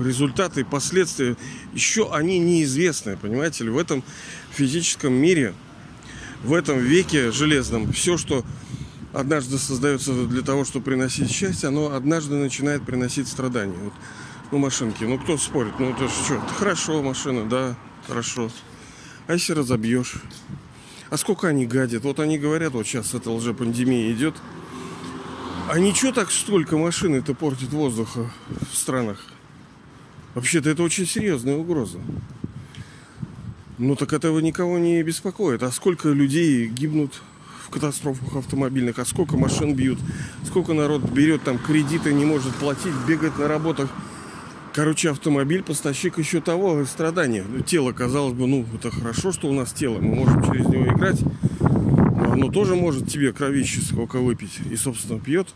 результаты, 0.00 0.64
последствия, 0.64 1.36
еще 1.72 2.12
они 2.12 2.38
неизвестны, 2.38 3.16
понимаете 3.16 3.64
ли, 3.64 3.70
в 3.70 3.78
этом 3.78 4.02
физическом 4.52 5.12
мире, 5.12 5.54
в 6.42 6.54
этом 6.54 6.78
веке 6.78 7.30
железном, 7.32 7.92
все, 7.92 8.16
что 8.16 8.44
однажды 9.12 9.58
создается 9.58 10.12
для 10.26 10.42
того, 10.42 10.64
чтобы 10.64 10.86
приносить 10.86 11.30
счастье, 11.30 11.68
оно 11.68 11.94
однажды 11.94 12.34
начинает 12.34 12.84
приносить 12.84 13.28
страдания. 13.28 13.76
Вот, 13.82 13.92
ну, 14.50 14.58
машинки, 14.58 15.04
ну, 15.04 15.18
кто 15.18 15.36
спорит, 15.36 15.74
ну, 15.78 15.90
это 15.90 16.08
что, 16.08 16.34
это 16.36 16.54
хорошо 16.54 17.02
машина, 17.02 17.48
да, 17.48 17.76
хорошо. 18.06 18.50
А 19.26 19.34
если 19.34 19.52
разобьешь? 19.52 20.14
А 21.10 21.16
сколько 21.16 21.48
они 21.48 21.66
гадят? 21.66 22.04
Вот 22.04 22.20
они 22.20 22.38
говорят, 22.38 22.72
вот 22.72 22.86
сейчас 22.86 23.14
эта 23.14 23.30
лжепандемия 23.30 24.12
идет, 24.12 24.34
а 25.68 25.78
ничего 25.78 26.10
так 26.12 26.30
столько 26.30 26.76
машин 26.76 27.14
это 27.14 27.34
портит 27.34 27.70
воздуха 27.70 28.30
в 28.72 28.76
странах? 28.76 29.29
Вообще-то 30.34 30.70
это 30.70 30.82
очень 30.82 31.06
серьезная 31.06 31.56
угроза. 31.56 31.98
Ну 33.78 33.96
так 33.96 34.12
этого 34.12 34.38
никого 34.40 34.78
не 34.78 35.02
беспокоит. 35.02 35.62
А 35.62 35.70
сколько 35.70 36.08
людей 36.08 36.68
гибнут 36.68 37.22
в 37.66 37.70
катастрофах 37.70 38.36
автомобильных, 38.36 38.98
а 38.98 39.04
сколько 39.04 39.36
машин 39.36 39.74
бьют, 39.74 39.98
сколько 40.44 40.72
народ 40.72 41.02
берет 41.10 41.42
там 41.42 41.58
кредиты, 41.58 42.12
не 42.12 42.24
может 42.24 42.54
платить, 42.56 42.94
бегает 43.08 43.38
на 43.38 43.48
работах. 43.48 43.90
Короче, 44.72 45.10
автомобиль, 45.10 45.62
поставщик 45.62 46.18
еще 46.18 46.40
того 46.40 46.84
страдания. 46.84 47.44
Тело, 47.66 47.92
казалось 47.92 48.34
бы, 48.34 48.46
ну, 48.46 48.64
это 48.74 48.90
хорошо, 48.90 49.32
что 49.32 49.48
у 49.48 49.52
нас 49.52 49.72
тело, 49.72 49.98
мы 49.98 50.14
можем 50.14 50.44
через 50.44 50.66
него 50.66 50.86
играть 50.86 51.20
оно 52.40 52.50
тоже 52.50 52.74
может 52.74 53.08
тебе 53.08 53.32
кровище 53.32 53.80
сколько 53.80 54.18
выпить 54.18 54.60
и, 54.70 54.76
собственно, 54.76 55.20
пьет. 55.20 55.48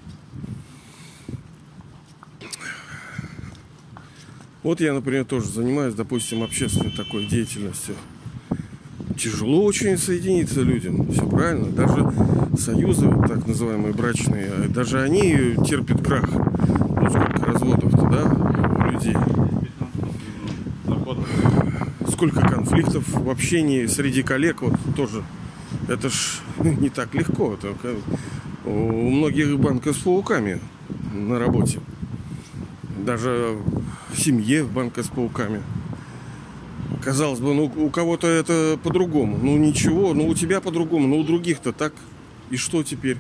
Вот 4.65 4.81
я, 4.81 4.95
например, 4.95 5.27
тоже 5.27 5.47
занимаюсь, 5.47 5.95
допустим, 5.95 6.43
общественной 6.43 6.91
такой 6.91 7.27
деятельностью. 7.27 7.95
Тяжело 9.15 9.63
очень 9.63 9.99
соединиться 9.99 10.63
людям, 10.63 11.13
все 11.13 11.29
правильно. 11.29 11.67
Даже 11.67 12.11
союзы, 12.59 13.11
так 13.29 13.47
называемые 13.47 13.93
брачные, 13.93 14.51
даже 14.69 15.03
они 15.03 15.55
терпят 15.69 16.03
крах. 16.03 16.31
Ну, 16.31 17.11
сколько 17.11 17.45
разводов-то, 17.45 18.09
да, 18.09 18.87
у 18.87 18.91
людей. 18.91 19.17
Сколько 22.11 22.41
конфликтов 22.41 23.07
в 23.07 23.29
общении 23.29 23.85
среди 23.85 24.23
коллег, 24.23 24.63
вот 24.63 24.77
тоже 24.97 25.23
это 25.89 26.09
ж 26.09 26.41
не 26.65 26.89
так 26.89 27.15
легко. 27.15 27.59
Только 27.61 27.97
у 28.65 29.11
многих 29.11 29.59
банка 29.59 29.93
с 29.93 29.99
пауками 29.99 30.59
на 31.13 31.39
работе. 31.39 31.81
Даже 33.05 33.59
в 34.15 34.21
семье 34.21 34.65
банка 34.65 35.03
с 35.03 35.09
пауками. 35.09 35.63
Казалось 37.03 37.41
бы, 37.41 37.55
ну 37.55 37.65
у 37.65 37.91
кого-то 37.91 38.27
это 38.27 38.79
по-другому. 38.83 39.39
Ну 39.39 39.57
ничего, 39.59 40.15
ну 40.15 40.29
у 40.29 40.35
тебя 40.35 40.61
по-другому, 40.61 41.09
но 41.09 41.17
у 41.17 41.25
других-то 41.25 41.73
так. 41.73 41.93
И 42.51 42.57
что 42.57 42.83
теперь? 42.83 43.19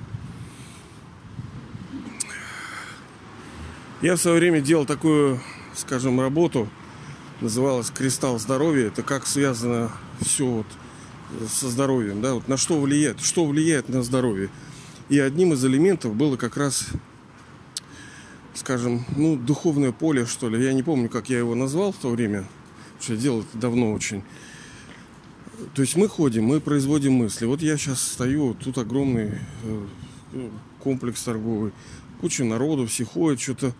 Я 4.00 4.16
в 4.16 4.20
свое 4.20 4.38
время 4.38 4.60
делал 4.60 4.84
такую, 4.84 5.40
скажем, 5.74 6.20
работу, 6.20 6.68
называлась 7.40 7.90
«Кристалл 7.90 8.38
здоровья». 8.38 8.88
Это 8.88 9.02
как 9.02 9.26
связано 9.26 9.90
все 10.20 10.46
вот 10.46 10.66
со 11.48 11.68
здоровьем, 11.68 12.20
да, 12.20 12.34
вот 12.34 12.48
на 12.48 12.56
что 12.56 12.80
влияет, 12.80 13.20
что 13.20 13.46
влияет 13.46 13.88
на 13.88 14.02
здоровье. 14.02 14.50
И 15.08 15.18
одним 15.18 15.52
из 15.52 15.64
элементов 15.64 16.14
было 16.14 16.36
как 16.36 16.56
раз, 16.56 16.86
скажем, 18.54 19.04
ну, 19.16 19.37
духовное 19.37 19.92
поле, 19.92 20.26
что 20.26 20.49
ли. 20.49 20.62
Я 20.62 20.73
не 20.73 20.82
помню, 20.82 21.08
как 21.08 21.28
я 21.28 21.38
его 21.38 21.54
назвал 21.54 21.92
в 21.92 21.96
то 21.96 22.11
время, 22.11 22.44
что 23.00 23.14
я 23.14 23.18
делал 23.18 23.44
давно 23.54 23.92
очень. 23.92 24.23
То 25.75 25.82
есть 25.82 25.96
мы 25.96 26.08
ходим, 26.08 26.44
мы 26.44 26.61
производим 26.61 27.14
мысли. 27.14 27.46
Вот 27.46 27.62
я 27.62 27.76
сейчас 27.76 28.02
стою, 28.02 28.54
тут 28.54 28.78
огромный 28.78 29.32
э, 29.62 30.49
комплекс 30.80 31.23
торговый, 31.23 31.73
куча 32.20 32.44
народу, 32.44 32.87
все 32.87 33.04
ходят, 33.04 33.40
что-то. 33.40 33.75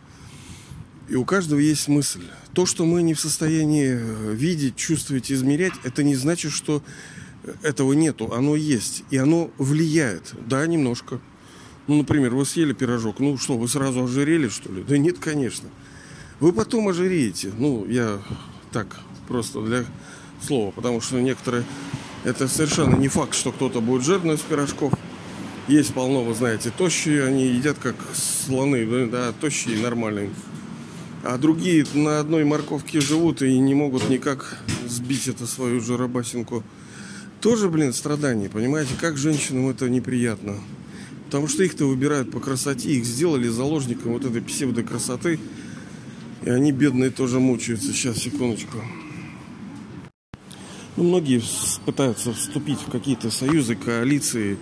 И 1.09 1.17
у 1.17 1.25
каждого 1.25 1.59
есть 1.59 1.89
мысль. 1.89 2.23
То, 2.55 2.65
что 2.67 2.85
мы 2.85 3.03
не 3.03 3.15
в 3.15 3.21
состоянии 3.21 3.99
э, 3.99 4.35
видеть, 4.35 4.77
чувствовать, 4.77 5.31
измерять, 5.31 5.75
это 5.83 6.03
не 6.03 6.15
значит, 6.15 6.53
что 6.53 6.83
этого 7.63 7.93
нету, 7.93 8.33
оно 8.33 8.57
есть. 8.57 9.05
И 9.11 9.17
оно 9.17 9.51
влияет. 9.59 10.35
Да, 10.47 10.67
немножко. 10.67 11.21
Ну, 11.87 11.99
например, 11.99 12.35
вы 12.35 12.45
съели 12.45 12.73
пирожок. 12.73 13.21
Ну 13.21 13.37
что, 13.37 13.57
вы 13.57 13.69
сразу 13.69 14.05
ожирели, 14.05 14.49
что 14.49 14.73
ли? 14.73 14.83
Да 14.83 14.97
нет, 14.97 15.19
конечно. 15.19 15.69
Вы 16.41 16.53
потом 16.53 16.89
ожиреете. 16.89 17.53
Ну, 17.57 17.87
я 17.87 18.21
так 18.73 18.87
просто 19.29 19.61
для 19.61 19.85
слова. 20.41 20.71
Потому 20.71 21.01
что 21.01 21.21
некоторые... 21.21 21.65
Это 22.25 22.49
совершенно 22.49 22.97
не 22.97 23.09
факт, 23.09 23.35
что 23.35 23.53
кто-то 23.53 23.83
будет 23.83 24.03
жирный 24.03 24.35
из 24.35 24.41
пирожков. 24.41 24.95
Есть 25.69 25.93
полно, 25.93 26.25
вы 26.25 26.35
знаете, 26.35 26.73
тощие. 26.77 27.25
Они 27.25 27.47
едят 27.47 27.77
как 27.83 27.97
слоны. 28.15 29.07
Да, 29.09 29.33
тощие 29.33 29.79
нормальные. 29.83 30.31
А 31.23 31.37
другие 31.37 31.87
на 31.93 32.21
одной 32.21 32.45
морковке 32.45 33.01
живут 33.01 33.43
и 33.43 33.59
не 33.59 33.75
могут 33.75 34.09
никак 34.09 34.59
сбить 34.87 35.29
это 35.29 35.47
свою 35.47 35.81
жиробасинку 35.81 36.65
тоже, 37.45 37.69
блин, 37.69 37.93
страдания, 37.93 38.49
понимаете? 38.49 38.95
Как 38.99 39.19
женщинам 39.19 39.69
это 39.69 39.91
неприятно. 39.91 40.55
Потому 41.35 41.49
что 41.49 41.65
их-то 41.65 41.87
выбирают 41.87 42.31
по 42.31 42.39
красоте, 42.39 42.91
их 42.91 43.05
сделали 43.05 43.49
заложником 43.49 44.13
вот 44.13 44.25
этой 44.25 44.41
псевдокрасоты. 44.41 45.41
И 46.45 46.49
они, 46.49 46.71
бедные, 46.71 47.11
тоже 47.11 47.41
мучаются. 47.41 47.93
Сейчас, 47.93 48.19
секундочку. 48.19 48.79
Ну, 50.97 51.03
многие 51.03 51.43
пытаются 51.85 52.33
вступить 52.33 52.79
в 52.79 52.89
какие-то 52.89 53.33
союзы, 53.33 53.75
коалиции, 53.75 54.59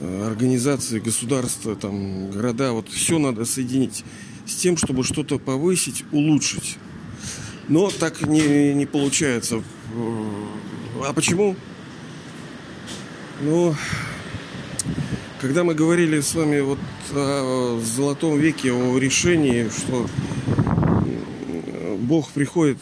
э, 0.00 0.26
организации, 0.26 0.98
государства, 0.98 1.76
там, 1.76 2.32
города. 2.32 2.72
Вот 2.72 2.88
все 2.88 3.20
надо 3.20 3.44
соединить 3.44 4.04
с 4.44 4.56
тем, 4.56 4.76
чтобы 4.76 5.04
что-то 5.04 5.38
повысить, 5.38 6.04
улучшить. 6.10 6.78
Но 7.68 7.92
так 7.92 8.26
не, 8.26 8.74
не 8.74 8.86
получается. 8.86 9.62
А 11.04 11.12
почему? 11.12 11.54
Ну, 13.40 13.76
когда 15.42 15.64
мы 15.64 15.74
говорили 15.74 16.20
с 16.20 16.36
вами 16.36 16.60
вот 16.60 16.78
о 17.10 17.80
золотом 17.84 18.38
веке, 18.38 18.72
о 18.72 18.96
решении, 18.96 19.68
что 19.76 20.08
Бог 21.98 22.30
приходит, 22.30 22.78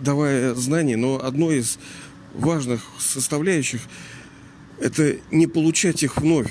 давая 0.00 0.54
знания, 0.54 0.96
но 0.96 1.22
одно 1.22 1.52
из 1.52 1.78
важных 2.32 2.80
составляющих– 2.98 3.82
это 4.80 5.18
не 5.30 5.46
получать 5.46 6.02
их 6.02 6.16
вновь. 6.16 6.50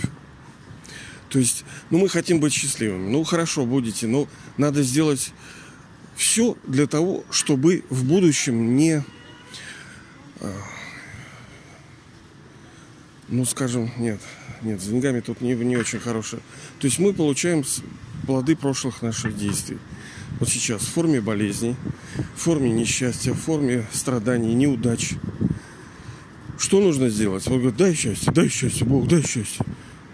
То 1.30 1.40
есть, 1.40 1.66
ну, 1.90 1.98
мы 1.98 2.08
хотим 2.08 2.40
быть 2.40 2.54
счастливыми. 2.54 3.10
Ну, 3.10 3.24
хорошо, 3.24 3.66
будете, 3.66 4.06
но 4.06 4.28
надо 4.58 4.84
сделать 4.84 5.34
все 6.16 6.56
для 6.68 6.86
того, 6.86 7.24
чтобы 7.32 7.84
в 7.90 8.04
будущем 8.04 8.76
не 8.76 9.04
а, 10.40 10.54
ну, 13.30 13.46
скажем, 13.46 13.92
нет, 13.98 14.20
нет, 14.62 14.82
с 14.82 14.86
деньгами 14.86 15.20
тут 15.20 15.42
не, 15.42 15.54
не 15.56 15.78
очень 15.78 16.00
хорошее. 16.00 16.42
То 16.80 16.88
есть 16.88 17.00
мы 17.00 17.14
получаем 17.14 17.64
плоды 18.26 18.56
прошлых 18.56 19.02
наших 19.02 19.38
действий. 19.38 19.78
Вот 20.40 20.50
сейчас 20.50 20.82
в 20.82 20.90
форме 20.90 21.22
болезней, 21.22 21.76
в 22.36 22.42
форме 22.42 22.70
несчастья, 22.70 23.32
в 23.34 23.40
форме 23.40 23.86
страданий, 23.92 24.54
неудач. 24.54 25.14
Что 26.58 26.82
нужно 26.82 27.10
сделать? 27.10 27.48
Он 27.48 27.60
говорит, 27.60 27.78
дай 27.78 27.94
счастье, 27.94 28.32
дай 28.34 28.50
счастье, 28.50 28.86
Бог, 28.86 29.08
дай 29.08 29.22
счастье. 29.22 29.66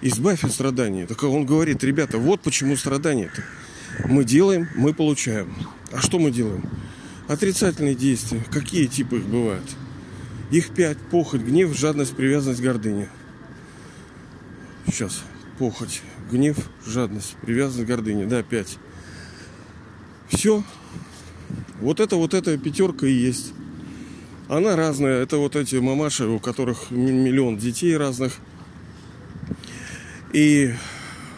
Избавь 0.01 0.43
от 0.43 0.51
страданий. 0.51 1.05
Так 1.05 1.23
он 1.23 1.45
говорит, 1.45 1.83
ребята, 1.83 2.17
вот 2.17 2.41
почему 2.41 2.75
страдания-то. 2.75 3.43
Мы 4.07 4.23
делаем, 4.23 4.67
мы 4.75 4.93
получаем. 4.93 5.53
А 5.91 6.01
что 6.01 6.17
мы 6.17 6.31
делаем? 6.31 6.63
Отрицательные 7.27 7.95
действия. 7.95 8.43
Какие 8.51 8.87
типы 8.87 9.17
их 9.17 9.25
бывают? 9.25 9.65
Их 10.51 10.71
пять. 10.71 10.97
Похоть, 10.97 11.41
гнев, 11.41 11.75
жадность, 11.75 12.15
привязанность, 12.15 12.61
гордыня. 12.61 13.09
Сейчас. 14.85 15.23
Похоть, 15.57 16.01
гнев, 16.29 16.57
жадность, 16.85 17.37
привязанность, 17.41 17.87
гордыня. 17.87 18.27
Да, 18.27 18.43
пять. 18.43 18.77
Все. 20.27 20.63
Вот 21.79 21.99
это 21.99 22.17
вот 22.17 22.33
эта 22.33 22.57
пятерка 22.57 23.07
и 23.07 23.11
есть. 23.11 23.53
Она 24.49 24.75
разная. 24.75 25.23
Это 25.23 25.37
вот 25.37 25.55
эти 25.55 25.77
мамаши, 25.77 26.25
у 26.25 26.39
которых 26.39 26.91
миллион 26.91 27.57
детей 27.57 27.95
разных. 27.95 28.33
И 30.33 30.73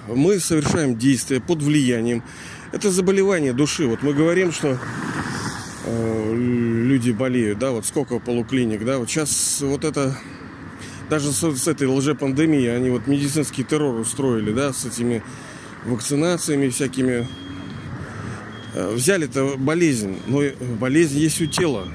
мы 0.08 0.40
совершаем 0.40 0.98
действия 0.98 1.40
под 1.40 1.62
влиянием. 1.62 2.24
Это 2.72 2.90
заболевание 2.90 3.54
души. 3.54 3.86
Вот 3.86 4.02
мы 4.02 4.14
говорим, 4.14 4.52
что 4.52 4.80
Э, 5.86 6.23
люди 6.94 7.12
болеют, 7.12 7.58
да, 7.58 7.72
вот 7.72 7.86
сколько 7.86 8.20
полуклиник, 8.20 8.86
да, 8.86 9.00
вот 9.00 9.10
сейчас 9.10 9.62
вот 9.62 9.84
это, 9.84 10.16
даже 11.10 11.32
с, 11.32 11.42
с 11.42 11.68
этой 11.68 11.88
лжепандемией, 11.88 12.76
они 12.76 12.92
вот 12.92 13.08
медицинский 13.08 13.64
террор 13.64 14.00
устроили, 14.00 14.52
да, 14.52 14.74
с 14.74 14.86
этими 14.86 15.24
вакцинациями 15.86 16.70
всякими. 16.70 17.28
э, 18.76 18.94
взяли-то 18.94 19.56
болезнь, 19.58 20.20
но 20.28 20.44
болезнь 20.80 21.18
есть 21.18 21.42
у 21.42 21.48
тела, 21.48 21.88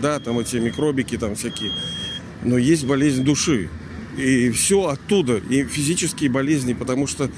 да, 0.00 0.20
там 0.20 0.38
эти 0.38 0.56
микробики 0.56 1.18
там 1.18 1.34
всякие, 1.34 1.72
но 2.42 2.56
есть 2.56 2.86
болезнь 2.86 3.24
души. 3.24 3.68
И 4.16 4.50
все 4.50 4.86
оттуда, 4.86 5.36
и 5.36 5.64
физические 5.64 6.30
болезни, 6.30 6.72
потому 6.72 7.06
что 7.06 7.30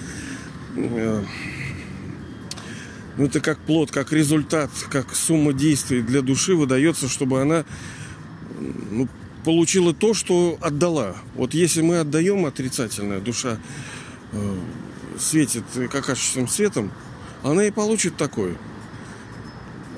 э, 3.19 3.21
ну, 3.21 3.27
это 3.27 3.41
как 3.41 3.59
плод, 3.59 3.91
как 3.91 4.13
результат, 4.13 4.71
как 4.91 5.15
сумма 5.15 5.53
действий 5.53 6.03
для 6.03 6.23
души 6.23 6.55
выдается, 6.55 7.09
чтобы 7.09 7.43
она 7.43 7.65
ну, 8.91 9.09
получила 9.45 9.93
то, 9.93 10.15
что 10.15 10.59
отдала. 10.61 11.17
Вот 11.35 11.55
если 11.55 11.83
мы 11.83 11.99
отдаем 11.99 12.47
отрицательное, 12.47 13.21
душа 13.21 13.59
э, 14.33 14.57
светит 15.19 15.65
какашечным 15.91 16.49
светом, 16.49 16.93
она 17.43 17.65
и 17.65 17.71
получит 17.71 18.17
такое. 18.17 18.57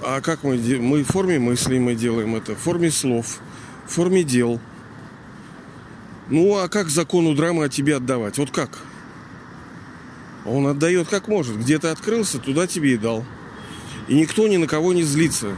А 0.02 0.20
как 0.22 0.44
мы, 0.44 0.56
мы 0.56 1.04
в 1.04 1.08
форме 1.08 1.38
мыслей 1.38 1.78
мы 1.78 1.94
делаем 1.94 2.34
это, 2.34 2.54
в 2.54 2.58
форме 2.58 2.90
слов, 2.90 3.40
в 3.86 3.92
форме 3.92 4.22
дел. 4.24 4.60
Ну, 6.30 6.56
а 6.56 6.68
как 6.68 6.88
закону 6.88 7.34
драмы 7.34 7.64
от 7.64 7.72
тебе 7.72 7.96
отдавать? 7.96 8.38
Вот 8.38 8.50
как? 8.50 8.78
Он 10.44 10.66
отдает 10.66 11.08
как 11.08 11.28
может. 11.28 11.58
Где 11.58 11.78
ты 11.78 11.88
открылся, 11.88 12.38
туда 12.38 12.66
тебе 12.66 12.94
и 12.94 12.96
дал. 12.96 13.24
И 14.08 14.14
никто 14.14 14.48
ни 14.48 14.56
на 14.56 14.66
кого 14.66 14.92
не 14.92 15.02
злится. 15.02 15.56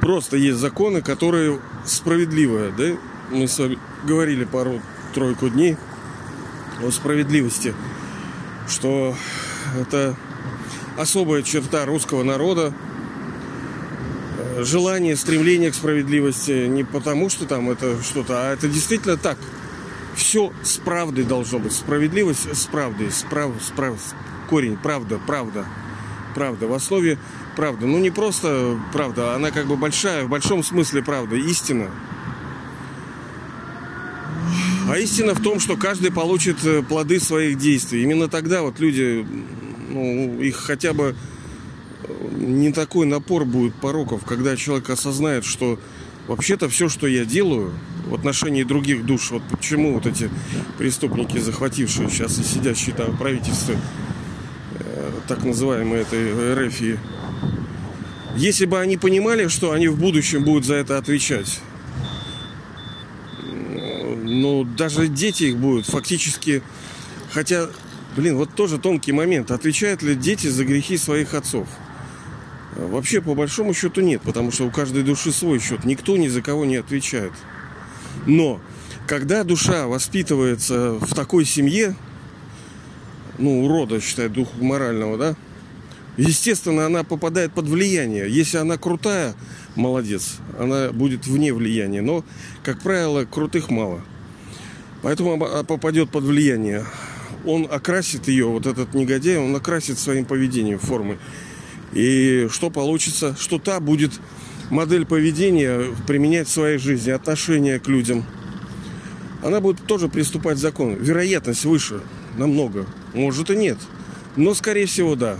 Просто 0.00 0.36
есть 0.36 0.58
законы, 0.58 1.02
которые 1.02 1.60
справедливые, 1.84 2.72
да? 2.72 2.96
Мы 3.30 3.46
с 3.48 3.58
вами 3.58 3.78
говорили 4.04 4.44
пару-тройку 4.44 5.48
дней 5.48 5.76
о 6.82 6.90
справедливости, 6.90 7.74
что 8.68 9.14
это 9.78 10.16
особая 10.96 11.42
черта 11.42 11.84
русского 11.84 12.22
народа, 12.22 12.72
желание, 14.60 15.16
стремление 15.16 15.70
к 15.70 15.74
справедливости 15.74 16.66
не 16.66 16.84
потому, 16.84 17.28
что 17.28 17.44
там 17.46 17.70
это 17.70 18.02
что-то, 18.02 18.48
а 18.48 18.52
это 18.52 18.68
действительно 18.68 19.16
так. 19.16 19.38
Все 20.18 20.52
с 20.64 20.78
правдой 20.78 21.22
должно 21.22 21.60
быть. 21.60 21.72
Справедливость 21.72 22.52
с 22.52 22.66
правдой. 22.66 23.12
Справ, 23.12 23.52
справ, 23.62 23.94
корень, 24.50 24.76
правда, 24.76 25.20
правда. 25.24 25.64
Правда. 26.34 26.66
В 26.66 26.72
основе 26.72 27.18
правда. 27.54 27.86
Ну, 27.86 27.98
не 27.98 28.10
просто 28.10 28.76
правда, 28.92 29.36
она 29.36 29.52
как 29.52 29.66
бы 29.66 29.76
большая, 29.76 30.24
в 30.24 30.28
большом 30.28 30.64
смысле 30.64 31.04
правда, 31.04 31.36
истина. 31.36 31.88
А 34.90 34.98
истина 34.98 35.34
в 35.34 35.40
том, 35.40 35.60
что 35.60 35.76
каждый 35.76 36.10
получит 36.10 36.64
э, 36.64 36.82
плоды 36.82 37.20
своих 37.20 37.56
действий. 37.56 38.02
Именно 38.02 38.26
тогда 38.28 38.62
вот 38.62 38.80
люди, 38.80 39.24
ну, 39.88 40.40
их 40.40 40.56
хотя 40.56 40.94
бы 40.94 41.14
э, 42.02 42.28
не 42.32 42.72
такой 42.72 43.06
напор 43.06 43.44
будет 43.44 43.74
пороков, 43.74 44.24
когда 44.24 44.56
человек 44.56 44.90
осознает, 44.90 45.44
что 45.44 45.78
вообще-то 46.26 46.68
все, 46.68 46.88
что 46.88 47.06
я 47.06 47.24
делаю 47.24 47.72
в 48.08 48.14
отношении 48.14 48.62
других 48.62 49.04
душ, 49.04 49.30
вот 49.30 49.42
почему 49.50 49.94
вот 49.94 50.06
эти 50.06 50.30
преступники, 50.78 51.38
захватившие 51.38 52.08
сейчас 52.08 52.38
и 52.38 52.42
сидящие 52.42 52.94
там 52.94 53.12
в 53.12 53.18
правительстве, 53.18 53.76
э, 54.78 55.10
так 55.28 55.44
называемые 55.44 56.02
этой 56.02 56.54
РФ, 56.54 56.80
если 58.36 58.66
бы 58.66 58.78
они 58.78 58.96
понимали, 58.96 59.48
что 59.48 59.72
они 59.72 59.88
в 59.88 59.98
будущем 59.98 60.44
будут 60.44 60.64
за 60.64 60.74
это 60.74 60.96
отвечать, 60.96 61.60
ну, 64.28 64.64
даже 64.64 65.08
дети 65.08 65.44
их 65.44 65.56
будут 65.56 65.86
фактически... 65.86 66.62
Хотя, 67.32 67.68
блин, 68.16 68.36
вот 68.36 68.54
тоже 68.54 68.78
тонкий 68.78 69.12
момент. 69.12 69.50
Отвечают 69.50 70.02
ли 70.02 70.14
дети 70.14 70.46
за 70.46 70.64
грехи 70.64 70.96
своих 70.96 71.34
отцов? 71.34 71.68
Вообще, 72.76 73.20
по 73.20 73.34
большому 73.34 73.74
счету, 73.74 74.00
нет, 74.00 74.22
потому 74.22 74.52
что 74.52 74.64
у 74.64 74.70
каждой 74.70 75.02
души 75.02 75.32
свой 75.32 75.58
счет. 75.58 75.84
Никто 75.84 76.16
ни 76.16 76.28
за 76.28 76.42
кого 76.42 76.64
не 76.64 76.76
отвечает. 76.76 77.32
Но, 78.26 78.60
когда 79.06 79.44
душа 79.44 79.86
воспитывается 79.86 80.94
в 80.94 81.14
такой 81.14 81.44
семье, 81.44 81.96
ну, 83.38 83.64
урода, 83.64 84.00
считай, 84.00 84.28
дух 84.28 84.48
морального, 84.60 85.16
да, 85.16 85.36
естественно, 86.16 86.86
она 86.86 87.04
попадает 87.04 87.52
под 87.52 87.66
влияние. 87.66 88.30
Если 88.30 88.58
она 88.58 88.76
крутая, 88.76 89.34
молодец, 89.76 90.36
она 90.58 90.90
будет 90.92 91.26
вне 91.26 91.54
влияния. 91.54 92.02
Но, 92.02 92.24
как 92.62 92.80
правило, 92.80 93.24
крутых 93.24 93.70
мало. 93.70 94.02
Поэтому 95.02 95.34
она 95.34 95.62
попадет 95.62 96.10
под 96.10 96.24
влияние. 96.24 96.84
Он 97.44 97.68
окрасит 97.70 98.26
ее, 98.28 98.46
вот 98.46 98.66
этот 98.66 98.94
негодяй, 98.94 99.38
он 99.38 99.54
окрасит 99.54 99.98
своим 99.98 100.24
поведением 100.24 100.80
формы. 100.80 101.18
И 101.92 102.48
что 102.50 102.68
получится? 102.68 103.36
Что 103.38 103.58
та 103.58 103.80
будет 103.80 104.20
модель 104.70 105.06
поведения 105.06 105.94
применять 106.06 106.48
в 106.48 106.52
своей 106.52 106.78
жизни, 106.78 107.10
отношение 107.10 107.78
к 107.78 107.88
людям. 107.88 108.24
Она 109.42 109.60
будет 109.60 109.84
тоже 109.86 110.08
приступать 110.08 110.56
к 110.56 110.60
закону. 110.60 110.96
Вероятность 110.96 111.64
выше 111.64 112.00
намного. 112.36 112.86
Может 113.14 113.50
и 113.50 113.56
нет. 113.56 113.78
Но, 114.36 114.54
скорее 114.54 114.86
всего, 114.86 115.14
да. 115.14 115.36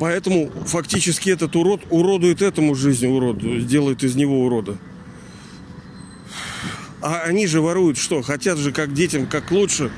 Поэтому 0.00 0.50
фактически 0.66 1.30
этот 1.30 1.54
урод 1.54 1.82
уродует 1.90 2.42
этому 2.42 2.74
жизнь 2.74 3.06
уроду, 3.06 3.60
делает 3.60 4.02
из 4.02 4.16
него 4.16 4.44
урода. 4.44 4.76
А 7.00 7.20
они 7.20 7.46
же 7.46 7.60
воруют 7.60 7.98
что? 7.98 8.22
Хотят 8.22 8.58
же 8.58 8.72
как 8.72 8.92
детям, 8.92 9.26
как 9.26 9.50
лучше. 9.50 9.92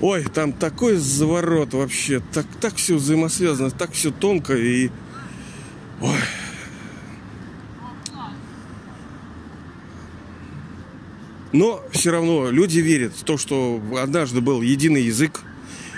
Ой, 0.00 0.22
там 0.24 0.52
такой 0.52 0.96
заворот 0.96 1.74
вообще. 1.74 2.22
Так, 2.32 2.46
так 2.60 2.76
все 2.76 2.96
взаимосвязано, 2.96 3.70
так 3.70 3.92
все 3.92 4.10
тонко 4.10 4.56
и... 4.56 4.90
Ой. 6.00 6.18
Но 11.52 11.82
все 11.90 12.10
равно 12.10 12.50
люди 12.50 12.78
верят 12.78 13.14
в 13.14 13.24
то, 13.24 13.38
что 13.38 13.82
однажды 14.00 14.40
был 14.40 14.60
единый 14.60 15.02
язык, 15.02 15.40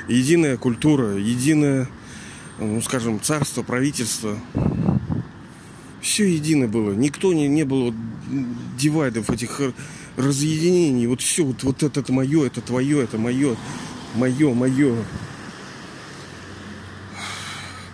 единая 0.09 0.57
культура, 0.57 1.17
единое, 1.17 1.89
ну, 2.59 2.81
скажем, 2.81 3.21
царство, 3.21 3.63
правительство 3.63 4.39
все 6.01 6.25
едино 6.27 6.67
было. 6.67 6.93
Никто 6.93 7.33
не, 7.33 7.49
не 7.49 7.65
было 7.65 7.95
дивайдов, 8.79 9.31
этих 9.31 9.61
разъединений. 10.17 11.07
Вот 11.07 11.21
все, 11.21 11.45
вот, 11.45 11.63
вот 11.63 11.83
это, 11.83 12.01
это 12.01 12.13
мое, 12.13 12.47
это 12.47 12.61
твое, 12.61 13.03
это 13.03 13.19
мое, 13.19 13.57
мое, 14.14 14.55
мое. 14.55 14.96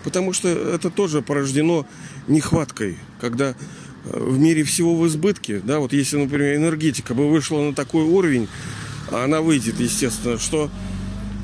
Потому 0.03 0.33
что 0.33 0.47
это 0.47 0.89
тоже 0.89 1.21
порождено 1.21 1.85
нехваткой, 2.27 2.97
когда 3.19 3.49
э, 3.49 3.53
в 4.05 4.39
мире 4.39 4.63
всего 4.63 4.95
в 4.95 5.05
избытке, 5.07 5.59
да, 5.59 5.79
вот 5.79 5.93
если, 5.93 6.17
например, 6.17 6.55
энергетика 6.55 7.13
бы 7.13 7.29
вышла 7.29 7.61
на 7.61 7.73
такой 7.73 8.03
уровень, 8.03 8.47
а 9.11 9.25
она 9.25 9.41
выйдет, 9.41 9.79
естественно, 9.79 10.37
что 10.37 10.69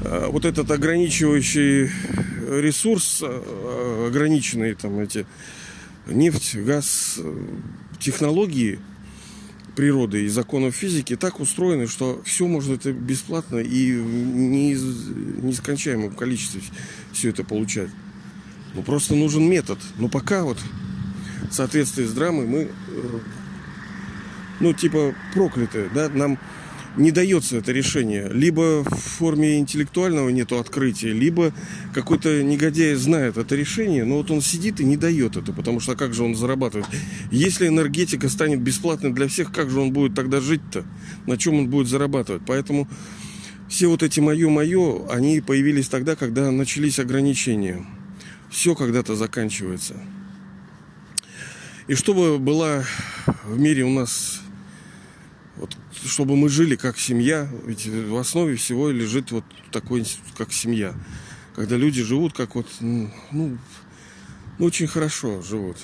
э, 0.03 0.27
вот 0.29 0.45
этот 0.45 0.71
ограничивающий 0.71 1.89
ресурс, 2.61 3.19
э, 3.21 4.07
ограниченные 4.07 4.75
там 4.75 4.99
эти 4.99 5.25
нефть, 6.07 6.55
газ, 6.55 7.19
технологии 7.99 8.79
природы 9.75 10.25
и 10.25 10.27
законов 10.27 10.75
физики 10.75 11.15
так 11.15 11.39
устроены, 11.39 11.87
что 11.87 12.21
все 12.25 12.47
можно 12.47 12.73
это 12.73 12.91
бесплатно 12.91 13.57
и 13.57 13.91
из 14.71 14.83
нескончаемом 15.41 16.11
количестве 16.11 16.61
все 17.11 17.29
это 17.29 17.43
получать. 17.43 17.89
Ну, 18.73 18.81
просто 18.81 19.15
нужен 19.15 19.43
метод. 19.43 19.79
Но 19.97 20.07
пока 20.07 20.43
вот 20.43 20.57
в 21.49 21.53
соответствии 21.53 22.03
с 22.03 22.13
драмой 22.13 22.45
мы, 22.47 22.59
э, 22.59 23.19
ну, 24.59 24.73
типа, 24.73 25.13
прокляты, 25.33 25.89
да, 25.93 26.09
нам 26.09 26.39
не 26.95 27.11
дается 27.11 27.57
это 27.57 27.71
решение. 27.71 28.29
Либо 28.31 28.83
в 28.83 28.95
форме 28.95 29.59
интеллектуального 29.59 30.29
нету 30.29 30.59
открытия, 30.59 31.11
либо 31.11 31.53
какой-то 31.93 32.43
негодяй 32.43 32.93
знает 32.95 33.37
это 33.37 33.55
решение, 33.55 34.05
но 34.05 34.17
вот 34.17 34.31
он 34.31 34.41
сидит 34.41 34.79
и 34.79 34.85
не 34.85 34.97
дает 34.97 35.35
это, 35.35 35.53
потому 35.53 35.79
что 35.79 35.95
как 35.95 36.13
же 36.13 36.23
он 36.23 36.35
зарабатывает? 36.35 36.87
Если 37.31 37.67
энергетика 37.67 38.29
станет 38.29 38.61
бесплатной 38.61 39.11
для 39.11 39.27
всех, 39.27 39.51
как 39.51 39.69
же 39.69 39.79
он 39.79 39.91
будет 39.91 40.13
тогда 40.13 40.39
жить-то? 40.39 40.85
На 41.25 41.37
чем 41.37 41.55
он 41.55 41.69
будет 41.69 41.87
зарабатывать? 41.87 42.43
Поэтому 42.45 42.87
все 43.69 43.87
вот 43.87 44.03
эти 44.03 44.19
мое-мое, 44.19 45.07
они 45.09 45.41
появились 45.41 45.87
тогда, 45.87 46.15
когда 46.15 46.51
начались 46.51 46.99
ограничения. 46.99 47.85
Все 48.51 48.75
когда-то 48.75 49.15
заканчивается. 49.15 49.95
И 51.87 51.95
чтобы 51.95 52.37
была 52.37 52.83
в 53.45 53.59
мире 53.59 53.83
у 53.83 53.89
нас 53.89 54.42
вот, 55.57 55.75
чтобы 56.05 56.35
мы 56.35 56.49
жили 56.49 56.75
как 56.75 56.97
семья, 56.97 57.47
ведь 57.65 57.85
в 57.85 58.17
основе 58.17 58.55
всего 58.55 58.89
лежит 58.89 59.31
вот 59.31 59.43
такой 59.71 59.99
институт, 59.99 60.33
как 60.37 60.51
семья. 60.51 60.93
Когда 61.55 61.75
люди 61.77 62.01
живут 62.01 62.33
как 62.33 62.55
вот, 62.55 62.67
ну, 62.79 63.11
ну 63.31 63.57
очень 64.59 64.87
хорошо 64.87 65.41
живут. 65.41 65.77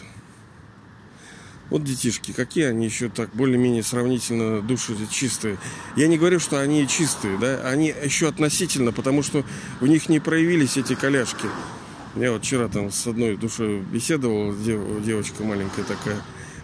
Вот 1.69 1.84
детишки, 1.84 2.32
какие 2.32 2.65
они 2.65 2.86
еще 2.86 3.10
так 3.10 3.29
более-менее 3.36 3.84
сравнительно 3.84 4.62
души 4.62 4.95
чистые. 5.12 5.60
Я 5.95 6.08
не 6.08 6.17
говорю, 6.17 6.39
что 6.39 6.60
они 6.60 6.88
чистые, 6.88 7.38
да, 7.38 7.62
они 7.69 7.93
еще 8.03 8.27
относительно, 8.27 8.91
потому 8.91 9.21
что 9.21 9.45
в 9.79 9.86
них 9.86 10.10
не 10.10 10.19
проявились 10.19 10.77
эти 10.77 10.95
коляшки. 10.95 11.47
Я 12.15 12.32
вот 12.32 12.43
вчера 12.43 12.69
там 12.69 12.91
с 12.91 13.05
одной 13.05 13.38
душой 13.38 13.82
беседовал, 13.82 14.55
девочка 14.55 15.43
маленькая 15.43 15.84
такая. 15.84 16.19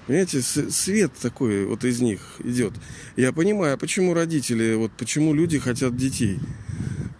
Понимаете, 0.07 0.41
свет 0.41 1.11
такой 1.19 1.65
вот 1.65 1.83
из 1.83 1.99
них 1.99 2.19
идет. 2.43 2.73
Я 3.15 3.33
понимаю, 3.33 3.73
а 3.73 3.77
почему 3.77 4.13
родители, 4.13 4.75
вот 4.75 4.91
почему 4.91 5.33
люди 5.33 5.57
хотят 5.57 5.97
детей. 5.97 6.39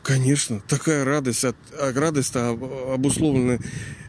Конечно, 0.04 0.62
такая 0.68 1.04
радость, 1.04 1.46
от, 1.46 1.56
а 1.80 1.92
радость 1.94 2.36
обусловлена 2.36 3.58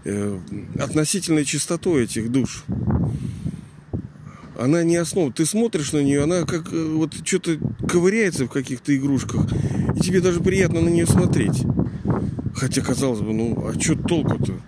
э, 0.04 0.38
относительной 0.78 1.46
чистотой 1.46 2.04
этих 2.04 2.30
душ. 2.30 2.64
Она 4.58 4.82
не 4.82 4.96
основа. 4.96 5.32
Ты 5.32 5.46
смотришь 5.46 5.92
на 5.92 6.02
нее, 6.02 6.22
она 6.24 6.42
как 6.42 6.70
э, 6.70 6.92
вот 6.92 7.14
что-то 7.24 7.58
ковыряется 7.88 8.44
в 8.44 8.50
каких-то 8.50 8.94
игрушках, 8.94 9.46
и 9.96 10.00
тебе 10.00 10.20
даже 10.20 10.40
приятно 10.40 10.82
на 10.82 10.90
нее 10.90 11.06
смотреть. 11.06 11.62
Хотя, 12.54 12.82
казалось 12.82 13.20
бы, 13.20 13.32
ну, 13.32 13.66
а 13.66 13.80
что 13.80 13.96
толку-то? 13.96 14.60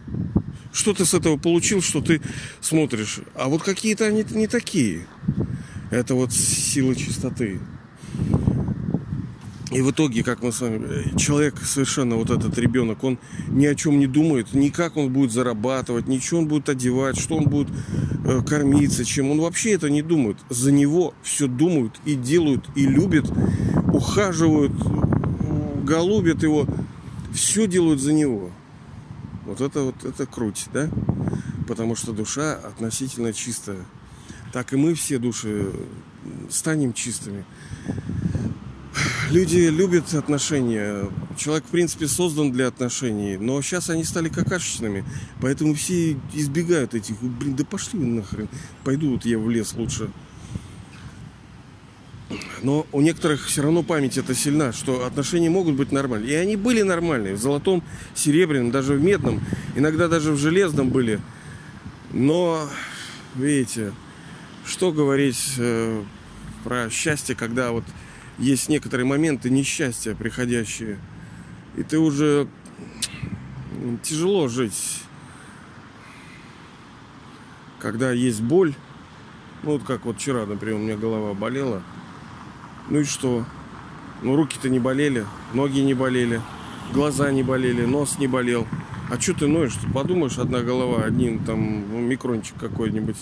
Что 0.79 0.95
ты 0.95 1.05
с 1.05 1.13
этого 1.13 1.37
получил, 1.37 1.83
что 1.83 2.01
ты 2.01 2.21
смотришь? 2.61 3.19
А 3.35 3.49
вот 3.49 3.65
какие-то 3.65 4.05
они 4.05 4.25
не 4.31 4.47
такие. 4.47 5.09
Это 5.91 6.15
вот 6.15 6.33
сила 6.33 6.95
чистоты. 6.95 7.59
И 9.73 9.81
в 9.81 9.91
итоге, 9.91 10.23
как 10.23 10.41
мы 10.41 10.53
с 10.53 10.61
вами, 10.61 11.19
человек 11.19 11.57
совершенно 11.65 12.15
вот 12.15 12.31
этот 12.31 12.57
ребенок, 12.59 13.03
он 13.03 13.19
ни 13.49 13.67
о 13.67 13.75
чем 13.75 13.99
не 13.99 14.07
думает, 14.07 14.55
ни 14.55 14.69
как 14.69 14.97
он 14.97 15.13
будет 15.13 15.33
зарабатывать, 15.33 16.07
ничего 16.07 16.39
он 16.39 16.47
будет 16.47 16.69
одевать, 16.69 17.19
что 17.19 17.35
он 17.35 17.47
будет 17.47 17.71
э, 18.25 18.41
кормиться, 18.49 19.05
чем. 19.05 19.33
Он 19.33 19.41
вообще 19.41 19.73
это 19.73 19.91
не 19.91 20.03
думает. 20.03 20.37
За 20.49 20.71
него 20.71 21.13
все 21.25 21.49
думают 21.49 22.01
и 22.05 22.15
делают, 22.15 22.65
и 22.77 22.87
любят, 22.87 23.29
ухаживают, 23.93 24.75
голубят 25.83 26.45
его. 26.45 26.69
Все 27.35 27.67
делают 27.67 28.01
за 28.01 28.13
него. 28.13 28.53
Вот 29.49 29.61
это 29.61 29.81
вот 29.81 30.05
это 30.05 30.27
круть, 30.27 30.67
да? 30.73 30.89
Потому 31.67 31.97
что 31.97 32.13
душа 32.13 32.55
относительно 32.55 33.33
чистая. 33.33 33.85
Так 34.53 34.73
и 34.73 34.77
мы 34.77 34.95
все 34.95 35.19
души 35.19 35.73
станем 36.49 36.93
чистыми 36.93 37.45
люди 39.31 39.69
любят 39.69 40.13
отношения. 40.15 41.09
Человек, 41.37 41.65
в 41.65 41.69
принципе, 41.69 42.09
создан 42.09 42.53
для 42.53 42.67
отношений. 42.67 43.37
Но 43.37 43.61
сейчас 43.63 43.91
они 43.91 44.05
стали 44.05 44.29
какашечными. 44.29 45.05
Поэтому 45.41 45.75
все 45.75 46.17
избегают 46.35 46.95
этих. 46.95 47.21
Блин, 47.21 47.57
да 47.57 47.65
пошли 47.65 47.99
нахрен. 47.99 48.49
Пойду 48.85 49.13
вот 49.13 49.25
я 49.25 49.39
в 49.39 49.49
лес 49.51 49.75
лучше. 49.75 50.11
Но 52.63 52.87
у 52.93 53.01
некоторых 53.01 53.47
все 53.47 53.63
равно 53.63 53.83
память 53.83 54.19
это 54.19 54.35
сильна, 54.35 54.73
что 54.73 55.07
отношения 55.07 55.49
могут 55.49 55.77
быть 55.77 55.93
нормальные. 55.93 56.31
И 56.31 56.35
они 56.35 56.57
были 56.57 56.83
нормальные. 56.83 57.35
В 57.35 57.39
золотом, 57.39 57.83
серебряном, 58.15 58.71
даже 58.71 58.95
в 58.95 59.03
медном. 59.03 59.41
Иногда 59.77 60.09
даже 60.09 60.33
в 60.33 60.39
железном 60.39 60.91
были. 60.91 61.21
Но, 62.13 62.69
видите, 63.35 63.93
что 64.67 64.93
говорить 64.93 65.55
э, 65.59 66.03
про 66.65 66.91
счастье, 66.91 67.35
когда 67.35 67.73
вот 67.73 67.85
есть 68.39 68.69
некоторые 68.69 69.07
моменты 69.07 69.49
несчастья 69.51 70.15
приходящие. 70.15 70.99
И 71.77 71.83
ты 71.83 71.99
уже 71.99 72.49
тяжело 74.03 74.49
жить, 74.49 75.01
когда 77.79 78.13
есть 78.13 78.41
боль. 78.43 78.75
Ну, 79.63 79.73
вот 79.73 79.85
как 79.85 80.05
вот 80.05 80.17
вчера, 80.17 80.47
например, 80.47 80.77
у 80.77 80.79
меня 80.79 80.97
голова 80.97 81.35
болела. 81.35 81.83
Ну 82.91 83.01
и 83.01 83.05
что? 83.05 83.45
Ну, 84.23 84.35
руки-то 84.35 84.69
не 84.69 84.79
болели, 84.79 85.25
ноги 85.53 85.81
не 85.81 85.95
болели, 85.95 86.41
глаза 86.93 87.31
не 87.31 87.43
болели, 87.43 87.85
нос 87.85 88.19
не 88.19 88.27
болел. 88.27 88.67
А 89.11 89.21
что 89.21 89.35
ты 89.35 89.47
ноешь? 89.47 89.75
Подумаешь, 89.95 90.39
одна 90.39 90.61
голова, 90.61 91.05
один 91.05 91.39
там 91.41 92.09
микрончик 92.09 92.57
какой-нибудь. 92.59 93.17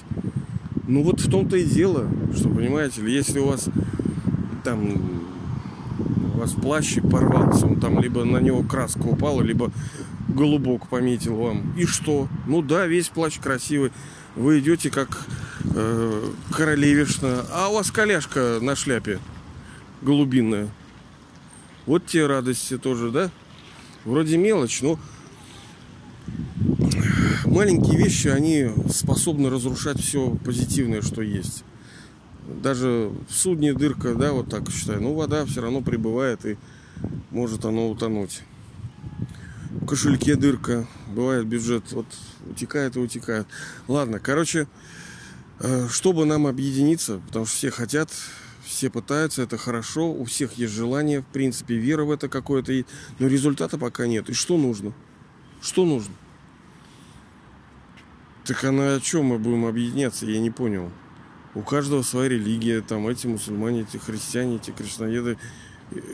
Ну 0.88 1.02
вот 1.02 1.20
в 1.20 1.30
том-то 1.30 1.56
и 1.56 1.64
дело, 1.64 2.08
что, 2.34 2.48
понимаете 2.48 3.02
ли, 3.02 3.12
если 3.12 3.40
у 3.40 3.46
вас 3.46 3.68
там 4.64 5.20
у 6.34 6.38
вас 6.38 6.52
плащ 6.52 6.98
порвался, 7.10 7.66
он 7.66 7.80
там 7.80 8.00
либо 8.00 8.24
на 8.24 8.38
него 8.38 8.62
краска 8.62 9.02
упала, 9.02 9.42
либо 9.42 9.70
голубок 10.28 10.88
пометил 10.88 11.36
вам. 11.36 11.72
И 11.76 11.86
что? 11.86 12.28
Ну 12.46 12.62
да, 12.62 12.86
весь 12.86 13.08
плащ 13.08 13.38
красивый. 13.38 13.92
Вы 14.34 14.60
идете 14.60 14.90
как 14.90 15.26
э, 15.74 16.30
королевишна, 16.52 17.44
а 17.52 17.68
у 17.68 17.74
вас 17.74 17.90
коляшка 17.90 18.58
на 18.60 18.76
шляпе 18.76 19.18
голубиная. 20.02 20.68
Вот 21.86 22.06
те 22.06 22.26
радости 22.26 22.78
тоже, 22.78 23.10
да? 23.10 23.30
Вроде 24.04 24.36
мелочь, 24.36 24.82
но 24.82 24.98
маленькие 27.44 27.98
вещи, 27.98 28.28
они 28.28 28.70
способны 28.90 29.50
разрушать 29.50 30.00
все 30.00 30.30
позитивное, 30.44 31.02
что 31.02 31.22
есть 31.22 31.64
даже 32.48 33.10
в 33.28 33.32
судне 33.32 33.74
дырка, 33.74 34.14
да, 34.14 34.32
вот 34.32 34.48
так 34.48 34.70
считаю, 34.70 35.02
ну 35.02 35.14
вода 35.14 35.44
все 35.46 35.60
равно 35.60 35.80
прибывает 35.80 36.44
и 36.46 36.56
может 37.30 37.64
оно 37.64 37.90
утонуть. 37.90 38.42
В 39.70 39.86
кошельке 39.86 40.36
дырка, 40.36 40.86
бывает 41.08 41.46
бюджет, 41.46 41.92
вот 41.92 42.06
утекает 42.48 42.96
и 42.96 43.00
утекает. 43.00 43.46
Ладно, 43.88 44.18
короче, 44.18 44.66
э, 45.60 45.88
чтобы 45.90 46.24
нам 46.24 46.46
объединиться, 46.46 47.20
потому 47.26 47.46
что 47.46 47.56
все 47.56 47.70
хотят, 47.70 48.10
все 48.66 48.90
пытаются, 48.90 49.42
это 49.42 49.56
хорошо, 49.56 50.12
у 50.12 50.24
всех 50.24 50.54
есть 50.54 50.72
желание, 50.72 51.20
в 51.20 51.26
принципе, 51.26 51.76
вера 51.76 52.04
в 52.04 52.10
это 52.10 52.28
какое-то 52.28 52.72
но 53.18 53.26
результата 53.28 53.78
пока 53.78 54.06
нет. 54.06 54.28
И 54.28 54.32
что 54.34 54.58
нужно? 54.58 54.92
Что 55.62 55.84
нужно? 55.84 56.14
Так 58.44 58.62
а 58.64 58.72
на 58.72 59.00
чем 59.00 59.26
мы 59.26 59.38
будем 59.38 59.64
объединяться, 59.64 60.26
я 60.26 60.38
не 60.38 60.50
понял. 60.50 60.90
У 61.54 61.62
каждого 61.62 62.02
своя 62.02 62.28
религия, 62.28 62.80
там 62.80 63.08
эти 63.08 63.26
мусульмане, 63.26 63.82
эти 63.82 63.96
христиане, 63.96 64.56
эти 64.56 64.70
кришнаеды, 64.72 65.38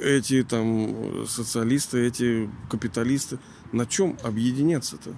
эти 0.01 0.43
там 0.45 1.27
социалисты, 1.27 2.07
эти 2.07 2.49
капиталисты. 2.71 3.39
На 3.73 3.87
чем 3.87 4.17
объединяться-то? 4.23 5.15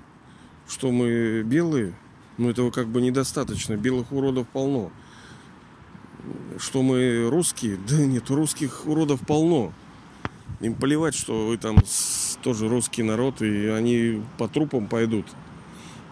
Что 0.67 0.91
мы 0.91 1.43
белые? 1.45 1.95
Ну 2.39 2.51
этого 2.51 2.71
как 2.71 2.89
бы 2.89 3.01
недостаточно. 3.01 3.77
Белых 3.77 4.13
уродов 4.13 4.49
полно. 4.49 4.91
Что 6.59 6.83
мы 6.83 7.29
русские? 7.31 7.79
Да 7.89 7.97
нет, 7.97 8.31
русских 8.31 8.87
уродов 8.87 9.21
полно. 9.27 9.73
Им 10.61 10.75
плевать, 10.75 11.15
что 11.15 11.49
вы 11.49 11.59
там 11.59 11.77
тоже 12.43 12.69
русский 12.69 13.03
народ, 13.03 13.43
и 13.43 13.67
они 13.67 14.23
по 14.39 14.49
трупам 14.49 14.87
пойдут. 14.87 15.27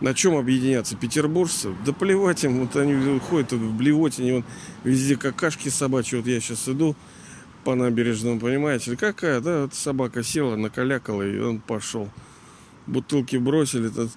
На 0.00 0.14
чем 0.14 0.36
объединяться? 0.36 0.96
Петербуржцы? 0.96 1.74
Да 1.86 1.92
плевать 1.92 2.42
им, 2.42 2.60
вот 2.60 2.74
они 2.74 3.20
ходят 3.20 3.52
в 3.52 3.76
блевотине, 3.76 4.34
вон, 4.34 4.44
везде 4.82 5.16
какашки 5.16 5.68
собачьи. 5.68 6.18
Вот 6.18 6.26
я 6.26 6.40
сейчас 6.40 6.68
иду 6.68 6.96
по 7.62 7.76
набережному, 7.76 8.40
понимаете? 8.40 8.96
Какая, 8.96 9.40
да, 9.40 9.62
вот 9.62 9.74
собака 9.74 10.24
села, 10.24 10.56
накалякала, 10.56 11.22
и 11.22 11.38
он 11.38 11.60
пошел. 11.60 12.08
Бутылки 12.88 13.36
бросили. 13.36 13.88
Тут... 13.88 14.10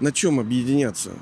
На 0.00 0.12
чем 0.12 0.40
объединяться? 0.40 1.12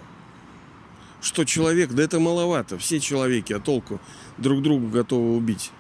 Что 1.21 1.45
человек, 1.45 1.91
да 1.93 2.03
это 2.03 2.19
маловато. 2.19 2.79
Все 2.79 2.99
человеки, 3.01 3.53
а 3.53 3.61
толку 3.61 4.01
друг 4.39 4.63
друга 4.63 4.89
готовы 4.89 5.37
убить. 5.37 5.71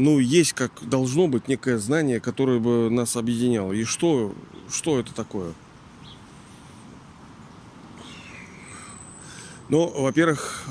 ну, 0.00 0.18
есть 0.18 0.54
как 0.54 0.72
должно 0.82 1.28
быть 1.28 1.46
некое 1.46 1.78
знание, 1.78 2.20
которое 2.20 2.58
бы 2.58 2.88
нас 2.90 3.16
объединяло. 3.16 3.72
И 3.72 3.84
что, 3.84 4.34
что 4.70 4.98
это 4.98 5.14
такое? 5.14 5.52
Ну, 9.68 9.88
во-первых, 9.88 10.64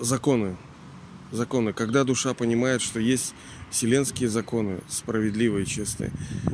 законы. 0.00 0.56
Законы. 1.30 1.72
Когда 1.72 2.02
душа 2.04 2.34
понимает, 2.34 2.82
что 2.82 2.98
есть 2.98 3.34
вселенские 3.70 4.28
законы, 4.28 4.80
справедливые, 4.88 5.64
честные, 5.64 6.10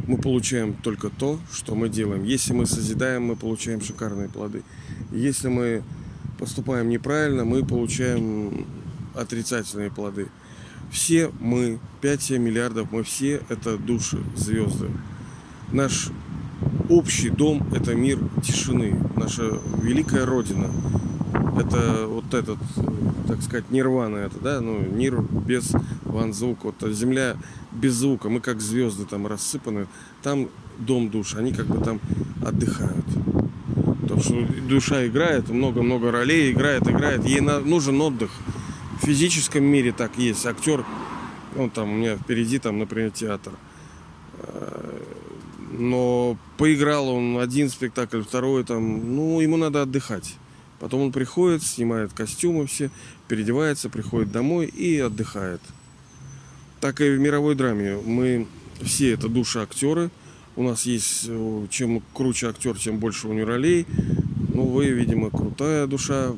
мы 0.07 0.19
получаем 0.19 0.75
только 0.75 1.09
то, 1.11 1.41
что 1.53 1.75
мы 1.75 1.89
делаем. 1.89 2.25
Если 2.25 2.53
мы 2.53 2.67
созидаем, 2.67 3.25
мы 3.25 3.37
получаем 3.37 3.81
шикарные 3.81 4.29
плоды. 4.29 4.63
Если 5.13 5.49
мы 5.49 5.83
поступаем 6.39 6.89
неправильно, 6.89 7.45
мы 7.45 7.65
получаем 7.65 8.67
отрицательные 9.15 9.91
плоды. 9.91 10.29
Все 10.91 11.31
мы, 11.41 11.79
5-7 12.03 12.39
миллиардов, 12.39 12.93
мы 12.93 13.03
все 13.03 13.43
это 13.49 13.77
души, 13.77 14.19
звезды. 14.37 14.89
Наш 15.73 16.11
общий 16.89 17.31
дом– 17.31 17.67
это 17.75 17.95
мир 17.95 18.19
тишины, 18.43 18.99
наша 19.17 19.59
великая 19.81 20.25
родина. 20.27 20.71
Это 21.59 22.07
вот 22.07 22.35
этот, 22.35 22.59
так 23.27 23.43
сказать, 23.43 23.71
нирвана 23.71 24.19
это, 24.19 24.39
да, 24.41 24.61
ну, 24.61 24.79
мир 24.79 25.23
без 25.23 25.73
ван 26.05 26.33
звук. 26.35 26.65
Вот 26.65 26.77
земля 26.93 27.37
без 27.73 27.95
звука. 27.95 28.29
Мы 28.29 28.41
как 28.41 28.61
звезды 28.61 29.05
там 29.05 29.27
рассыпаны. 29.27 29.87
Там 30.23 30.49
дом 30.79 31.09
душ, 31.11 31.35
они 31.35 31.53
как 31.53 31.67
бы 31.67 31.83
там 31.83 32.01
отдыхают. 32.45 33.07
Потому 34.03 34.21
что 34.21 34.47
душа 34.69 35.07
играет, 35.07 35.49
много-много 35.49 36.11
ролей 36.11 36.53
играет, 36.53 36.89
играет. 36.89 37.25
Ей 37.25 37.41
нужен 37.41 38.01
отдых. 38.01 38.31
В 39.01 39.07
физическом 39.07 39.65
мире 39.65 39.93
так 39.93 40.17
есть. 40.17 40.47
Актер, 40.47 40.85
он 41.57 41.71
там 41.71 41.91
у 41.91 41.95
меня 41.97 42.17
впереди, 42.17 42.59
там, 42.59 42.79
например, 42.79 43.11
театр. 43.11 43.53
Но 45.79 46.39
поиграл 46.57 47.09
он 47.09 47.39
один 47.39 47.69
спектакль, 47.69 48.23
второй 48.23 48.65
там, 48.65 49.15
ну, 49.15 49.41
ему 49.41 49.57
надо 49.57 49.83
отдыхать. 49.83 50.37
Потом 50.79 51.03
он 51.03 51.13
приходит, 51.13 51.63
снимает 51.63 52.13
костюмы 52.13 52.67
все, 52.67 52.91
переодевается, 53.29 53.89
приходит 53.89 54.33
домой 54.33 54.67
и 54.67 54.99
отдыхает. 54.99 55.61
Так 56.81 57.01
и 57.01 57.11
в 57.11 57.19
мировой 57.19 57.55
драме. 57.55 57.99
Мы 58.05 58.47
все 58.83 59.13
это 59.13 59.29
души 59.29 59.59
актеры. 59.59 60.11
У 60.55 60.63
нас 60.63 60.87
есть, 60.87 61.25
э, 61.29 61.67
чем 61.71 62.03
круче 62.15 62.49
актер, 62.49 62.79
тем 62.79 62.99
больше 62.99 63.29
у 63.29 63.33
него 63.33 63.49
ролей. 63.49 63.87
Ну, 64.55 64.65
вы, 64.65 64.87
видимо, 64.87 65.31
крутая 65.31 65.87
душа, 65.87 66.35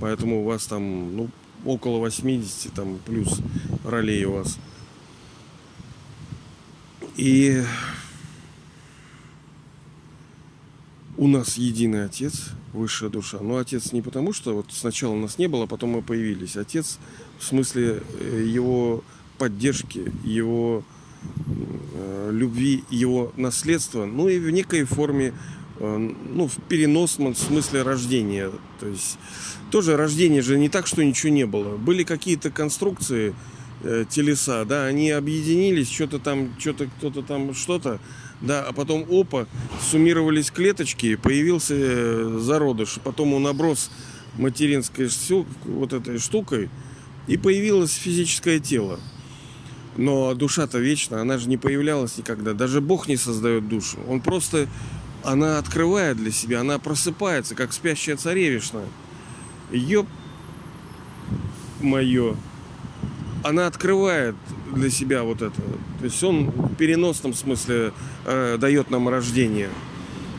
поэтому 0.00 0.42
у 0.42 0.44
вас 0.44 0.66
там, 0.66 1.16
ну, 1.16 1.28
около 1.64 1.98
80 1.98 2.72
там 2.72 2.98
плюс 3.04 3.40
ролей 3.84 4.24
у 4.24 4.32
вас. 4.32 4.58
И 7.16 7.62
у 11.16 11.28
нас 11.28 11.56
единый 11.56 12.04
отец, 12.04 12.50
высшая 12.72 13.10
душа. 13.10 13.38
Но 13.40 13.58
отец 13.58 13.92
не 13.92 14.02
потому, 14.02 14.32
что 14.32 14.54
вот 14.54 14.66
сначала 14.70 15.14
нас 15.14 15.38
не 15.38 15.48
было, 15.48 15.64
а 15.64 15.66
потом 15.66 15.90
мы 15.90 16.02
появились. 16.02 16.56
Отец 16.56 16.98
в 17.38 17.44
смысле 17.44 18.02
э, 18.20 18.44
его 18.46 19.02
поддержки, 19.38 20.12
его 20.24 20.84
э, 21.94 22.30
любви, 22.32 22.84
его 22.90 23.32
наследства, 23.36 24.04
ну 24.04 24.28
и 24.28 24.38
в 24.38 24.50
некой 24.50 24.84
форме, 24.84 25.34
э, 25.78 25.96
ну, 25.96 26.48
в 26.48 26.56
переносном 26.68 27.34
смысле 27.34 27.82
рождения. 27.82 28.50
То 28.78 28.86
есть 28.86 29.18
тоже 29.70 29.96
рождение 29.96 30.42
же 30.42 30.58
не 30.58 30.68
так, 30.68 30.86
что 30.86 31.04
ничего 31.04 31.32
не 31.32 31.46
было. 31.46 31.76
Были 31.76 32.04
какие-то 32.04 32.50
конструкции, 32.50 33.34
телеса, 34.10 34.66
да, 34.66 34.84
они 34.84 35.10
объединились, 35.10 35.90
что-то 35.90 36.18
там, 36.18 36.50
что-то 36.58 36.86
кто-то 36.98 37.22
там 37.22 37.54
что-то, 37.54 37.98
да, 38.40 38.64
а 38.66 38.72
потом 38.72 39.06
опа, 39.10 39.46
суммировались 39.90 40.50
клеточки, 40.50 41.16
появился 41.16 41.74
э, 41.76 42.38
зародыш, 42.40 42.98
потом 43.04 43.34
он 43.34 43.46
оброс 43.46 43.90
материнской 44.38 45.08
вот 45.64 45.92
этой 45.92 46.18
штукой, 46.18 46.70
и 47.26 47.36
появилось 47.36 47.92
физическое 47.92 48.58
тело. 48.60 48.98
Но 49.96 50.34
душа-то 50.34 50.78
вечна, 50.78 51.20
она 51.20 51.36
же 51.36 51.48
не 51.48 51.56
появлялась 51.56 52.16
никогда. 52.16 52.54
Даже 52.54 52.80
Бог 52.80 53.08
не 53.08 53.16
создает 53.16 53.68
душу. 53.68 53.98
Он 54.08 54.20
просто, 54.20 54.68
она 55.24 55.58
открывает 55.58 56.16
для 56.16 56.30
себя, 56.30 56.60
она 56.60 56.78
просыпается, 56.78 57.54
как 57.54 57.72
спящая 57.72 58.16
царевишна. 58.16 58.82
Ёп, 59.70 60.06
мое, 61.80 62.36
она 63.42 63.66
открывает 63.66 64.34
для 64.72 64.90
себя 64.90 65.22
вот 65.22 65.42
это. 65.42 65.60
То 65.98 66.04
есть 66.04 66.22
он 66.22 66.50
в 66.50 66.74
переносном 66.76 67.34
смысле 67.34 67.92
э, 68.24 68.56
дает 68.58 68.90
нам 68.90 69.08
рождение. 69.08 69.70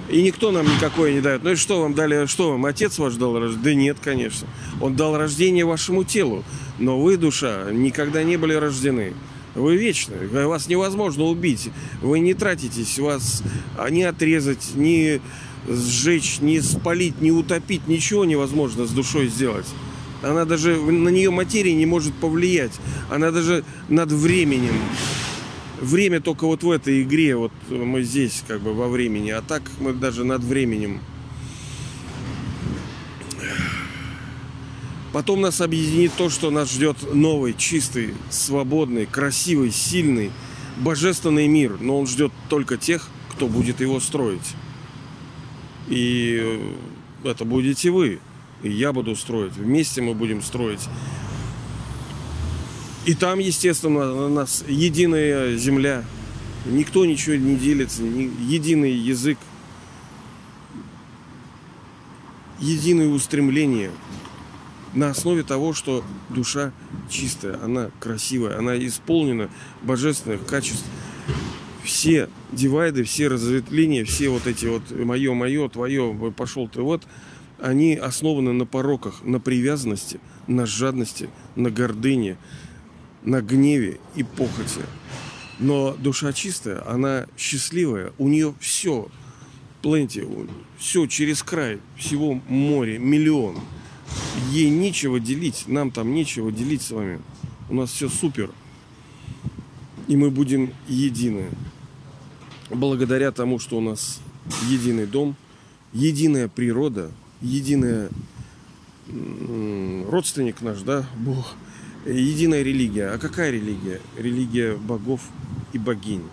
И 0.10 0.22
никто 0.22 0.52
нам 0.52 0.66
никакое 0.66 1.14
не 1.14 1.22
дает. 1.22 1.44
Ну 1.44 1.52
и 1.52 1.56
что 1.56 1.82
вам 1.82 1.94
дали, 1.94 2.26
что 2.26 2.52
вам 2.52 2.66
отец 2.66 2.98
ваш 3.00 3.16
дал 3.16 3.40
рождение? 3.40 3.64
Да 3.64 3.74
нет, 3.74 3.98
конечно. 4.04 4.48
Он 4.82 4.96
дал 4.96 5.18
рождение 5.18 5.66
вашему 5.66 6.04
телу. 6.04 6.44
Но 6.80 7.00
вы, 7.00 7.18
душа, 7.18 7.72
никогда 7.72 8.24
не 8.24 8.38
были 8.38 8.54
рождены. 8.54 9.14
Вы 9.56 9.78
вечны. 9.78 10.16
Вас 10.28 10.68
невозможно 10.68 11.26
убить. 11.26 11.70
Вы 12.02 12.20
не 12.20 12.34
тратитесь. 12.34 13.00
Вас 13.00 13.42
не 13.90 14.04
отрезать, 14.04 14.72
не 14.76 15.22
сжечь, 15.68 16.40
не 16.42 16.60
спалить, 16.60 17.22
не 17.22 17.32
утопить. 17.32 17.88
Ничего 17.88 18.26
невозможно 18.26 18.86
с 18.86 18.90
душой 18.92 19.28
сделать. 19.28 19.68
Она 20.22 20.46
даже 20.46 20.76
на 20.76 21.10
нее 21.10 21.32
материя 21.32 21.74
не 21.74 21.86
может 21.86 22.14
повлиять. 22.14 22.74
Она 23.10 23.32
даже 23.32 23.64
над 23.90 24.12
временем. 24.12 24.76
Время 25.80 26.22
только 26.22 26.46
вот 26.46 26.62
в 26.62 26.70
этой 26.70 27.02
игре, 27.02 27.36
вот 27.36 27.52
мы 27.70 28.04
здесь 28.04 28.44
как 28.48 28.62
бы 28.62 28.74
во 28.74 28.88
времени, 28.88 29.32
а 29.32 29.42
так 29.42 29.64
мы 29.80 29.94
даже 29.94 30.24
над 30.24 30.44
временем. 30.44 31.00
Потом 35.12 35.42
нас 35.42 35.60
объединит 35.60 36.12
то, 36.16 36.30
что 36.30 36.52
нас 36.52 36.72
ждет 36.72 36.98
новый, 37.14 37.54
чистый, 37.58 38.14
свободный, 38.30 39.08
красивый, 39.08 39.72
сильный, 39.72 40.32
божественный 40.78 41.48
мир. 41.48 41.78
Но 41.82 42.00
он 42.00 42.08
ждет 42.08 42.32
только 42.48 42.78
тех, 42.78 43.10
кто 43.32 43.48
будет 43.48 43.82
его 43.82 44.00
строить. 44.00 44.56
И 45.90 46.62
это 47.24 47.44
будете 47.44 47.90
вы 47.90 48.20
и 48.64 48.70
я 48.70 48.94
буду 48.94 49.16
строить. 49.16 49.54
Вместе 49.54 50.02
мы 50.02 50.14
будем 50.14 50.42
строить. 50.42 50.88
И 53.06 53.14
там, 53.14 53.40
естественно, 53.40 54.26
у 54.26 54.30
нас 54.30 54.64
единая 54.68 55.58
земля. 55.58 56.04
Никто 56.66 57.06
ничего 57.06 57.36
не 57.36 57.56
делится, 57.56 58.04
единый 58.04 58.92
язык, 58.92 59.40
единое 62.60 63.08
устремление 63.08 63.90
на 64.94 65.10
основе 65.10 65.42
того, 65.44 65.74
что 65.74 66.04
душа 66.30 66.72
чистая, 67.10 67.60
она 67.64 67.90
красивая, 68.00 68.60
она 68.60 68.78
исполнена 68.78 69.50
божественных 69.82 70.46
качеств. 70.46 70.86
Все 71.84 72.30
дивайды, 72.52 73.04
все 73.04 73.28
разветвления, 73.28 74.06
все 74.06 74.30
вот 74.30 74.46
эти 74.46 74.68
вот 74.68 74.84
мое, 74.92 75.34
мое, 75.34 75.68
твое, 75.70 76.34
пошел 76.38 76.68
ты 76.68 76.82
вот, 76.82 77.04
они 77.62 77.96
основаны 77.96 78.54
на 78.54 78.66
пороках, 78.66 79.24
на 79.24 79.40
привязанности, 79.40 80.20
на 80.48 80.66
жадности, 80.66 81.30
на 81.56 81.70
гордыне, 81.70 82.38
на 83.24 83.42
гневе 83.42 84.00
и 84.16 84.24
похоти. 84.24 84.82
Но 85.60 85.94
душа 85.94 86.34
чистая, 86.34 86.84
она 86.90 87.28
счастливая, 87.38 88.14
у 88.18 88.28
нее 88.28 88.56
все, 88.60 89.08
пленти, 89.84 90.26
все 90.80 91.06
через 91.06 91.44
край, 91.44 91.80
всего 91.96 92.42
море, 92.48 92.98
миллион. 92.98 93.60
Ей 94.50 94.70
нечего 94.70 95.20
делить, 95.20 95.66
нам 95.68 95.92
там 95.92 96.14
нечего 96.14 96.52
делить 96.52 96.82
с 96.82 96.92
вами. 96.92 97.22
У 97.70 97.76
нас 97.76 97.92
все 97.92 98.10
супер. 98.10 98.50
И 100.08 100.18
мы 100.18 100.32
будем 100.32 100.74
едины. 100.88 101.50
Благодаря 102.70 103.32
тому, 103.32 103.60
что 103.60 103.78
у 103.78 103.82
нас 103.82 104.20
единый 104.68 105.06
дом, 105.06 105.36
единая 105.94 106.48
природа, 106.48 107.12
единая 107.42 108.10
родственник 110.10 110.62
наш, 110.62 110.82
да, 110.82 111.06
Бог, 111.16 111.56
единая 112.06 112.62
религия. 112.62 113.10
А 113.10 113.18
какая 113.18 113.52
религия? 113.52 114.00
Религия 114.18 114.76
богов 114.76 115.22
и 115.74 115.78
богинь. 115.78 116.24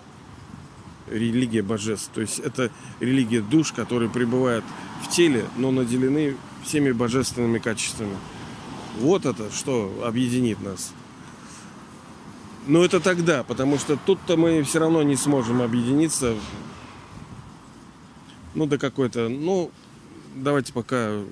Религия 1.10 1.62
божеств. 1.62 2.10
То 2.14 2.20
есть 2.20 2.38
это 2.38 2.70
религия 3.00 3.40
душ, 3.40 3.72
которые 3.72 4.10
пребывают 4.10 4.64
в 5.02 5.08
теле, 5.10 5.44
но 5.56 5.70
наделены 5.70 6.36
всеми 6.64 6.92
божественными 6.92 7.58
качествами. 7.58 8.16
Вот 9.00 9.24
это, 9.24 9.50
что 9.52 10.02
объединит 10.04 10.60
нас. 10.62 10.92
Но 12.66 12.84
это 12.84 13.00
тогда, 13.00 13.44
потому 13.44 13.78
что 13.78 13.96
тут-то 13.96 14.36
мы 14.36 14.62
все 14.62 14.80
равно 14.80 15.02
не 15.02 15.16
сможем 15.16 15.62
объединиться. 15.62 16.34
Ну, 18.54 18.66
до 18.66 18.76
какой-то, 18.76 19.28
ну, 19.28 19.70
давайте 20.36 20.72
пока 20.72 21.22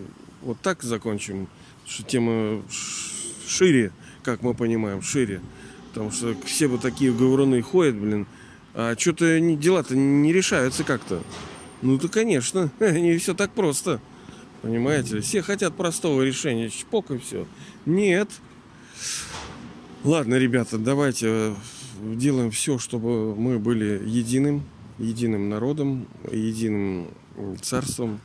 вот 0.43 0.61
так 0.61 0.83
закончим, 0.83 1.49
что 1.87 2.03
тема 2.03 2.63
шире, 3.47 3.93
как 4.23 4.43
мы 4.43 4.55
понимаем, 4.55 5.03
шире. 5.03 5.41
Потому 5.89 6.11
что 6.11 6.35
все 6.45 6.69
бы 6.69 6.79
такие 6.79 7.13
говоруны 7.13 7.63
ходят, 7.63 7.97
блин, 7.97 8.27
а 8.75 8.95
что-то 8.99 9.41
дела-то 9.41 9.97
не 9.97 10.33
решаются 10.33 10.85
как-то. 10.85 11.23
Ну 11.83 11.99
да, 11.99 12.09
конечно, 12.09 12.71
не 12.81 13.17
все 13.19 13.35
так 13.35 13.53
просто. 13.53 14.01
Понимаете? 14.63 15.21
Все 15.21 15.43
хотят 15.43 15.77
простого 15.77 16.23
решения. 16.23 16.71
Чпок 16.71 17.11
и 17.11 17.19
все. 17.19 17.47
Нет. 17.85 18.29
Ладно, 20.05 20.35
ребята, 20.35 20.79
давайте 20.79 21.27
э, 21.29 21.55
делаем 22.01 22.51
все, 22.51 22.79
чтобы 22.79 23.35
мы 23.35 23.59
были 23.59 24.03
единым, 24.05 24.65
единым 24.99 25.49
народом, 25.49 26.07
единым 26.31 27.09
царством 27.61 28.21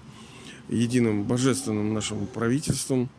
единым 0.71 1.23
божественным 1.23 1.93
нашим 1.93 2.25
правительством, 2.25 3.09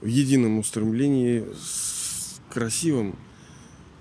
в 0.00 0.06
едином 0.06 0.58
устремлении 0.58 1.46
с 1.56 2.40
красивым, 2.50 3.16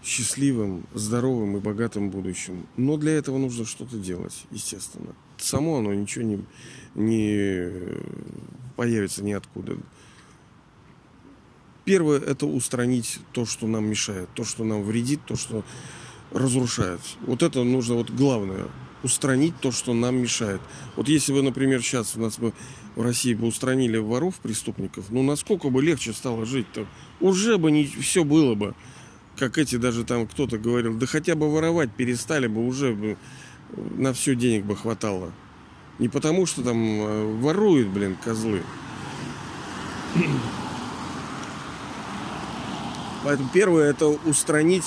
счастливым, 0.03 0.85
здоровым 0.93 1.55
и 1.55 1.61
богатым 1.61 2.09
будущим. 2.09 2.67
Но 2.75 2.97
для 2.97 3.13
этого 3.13 3.37
нужно 3.37 3.65
что-то 3.65 3.97
делать, 3.97 4.45
естественно. 4.51 5.15
Само 5.37 5.77
оно 5.77 5.93
ничего 5.93 6.25
не, 6.25 6.45
не 6.95 7.71
появится 8.75 9.23
ниоткуда. 9.23 9.77
первое 11.85 12.19
это 12.19 12.47
устранить 12.47 13.19
то, 13.31 13.45
что 13.45 13.67
нам 13.67 13.85
мешает, 13.85 14.27
то, 14.33 14.43
что 14.43 14.65
нам 14.65 14.83
вредит, 14.83 15.21
то, 15.25 15.35
что 15.35 15.63
разрушает. 16.31 16.99
Вот 17.21 17.43
это 17.43 17.63
нужно 17.63 17.95
вот 17.95 18.09
главное 18.09 18.67
устранить 19.03 19.53
то, 19.59 19.71
что 19.71 19.93
нам 19.93 20.15
мешает. 20.17 20.61
Вот 20.95 21.07
если 21.07 21.33
бы, 21.33 21.41
например, 21.41 21.81
сейчас 21.81 22.15
у 22.15 22.21
нас 22.21 22.39
бы 22.39 22.53
в 22.95 23.01
России 23.01 23.33
бы 23.33 23.47
устранили 23.47 23.97
воров, 23.97 24.35
преступников, 24.35 25.05
ну 25.09 25.23
насколько 25.23 25.69
бы 25.69 25.81
легче 25.81 26.13
стало 26.13 26.45
жить-то? 26.45 26.85
Уже 27.19 27.57
бы 27.57 27.71
не 27.71 27.85
все 27.85 28.23
было 28.23 28.55
бы. 28.55 28.73
Как 29.37 29.57
эти 29.57 29.75
даже 29.75 30.03
там 30.03 30.27
кто-то 30.27 30.57
говорил, 30.57 30.97
да 30.97 31.05
хотя 31.05 31.35
бы 31.35 31.51
воровать 31.51 31.93
перестали 31.93 32.47
бы, 32.47 32.65
уже 32.65 32.93
бы 32.93 33.17
на 33.75 34.13
все 34.13 34.35
денег 34.35 34.65
бы 34.65 34.75
хватало. 34.75 35.31
Не 35.99 36.09
потому, 36.09 36.45
что 36.45 36.63
там 36.63 36.77
э, 36.77 37.35
воруют, 37.39 37.87
блин, 37.89 38.15
козлы. 38.23 38.61
Поэтому 43.23 43.49
первое 43.53 43.89
это 43.89 44.07
устранить 44.07 44.85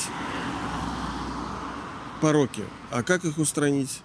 пороки. 2.21 2.65
А 2.91 3.03
как 3.03 3.25
их 3.25 3.39
устранить? 3.39 4.03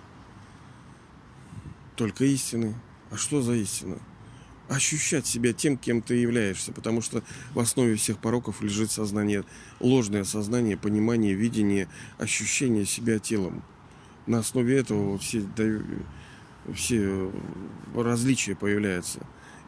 Только 2.01 2.25
истины. 2.25 2.73
А 3.11 3.15
что 3.15 3.43
за 3.43 3.53
истина? 3.53 3.99
Ощущать 4.67 5.27
себя 5.27 5.53
тем, 5.53 5.77
кем 5.77 6.01
ты 6.01 6.15
являешься, 6.15 6.71
потому 6.71 6.99
что 6.99 7.21
в 7.53 7.59
основе 7.59 7.93
всех 7.93 8.17
пороков 8.17 8.63
лежит 8.63 8.89
сознание, 8.89 9.43
ложное 9.79 10.23
сознание, 10.23 10.77
понимание, 10.77 11.35
видение, 11.35 11.87
ощущение 12.17 12.85
себя 12.85 13.19
телом. 13.19 13.61
На 14.25 14.39
основе 14.39 14.79
этого 14.79 15.19
все, 15.19 15.45
все 16.73 17.31
различия 17.93 18.55
появляются 18.55 19.19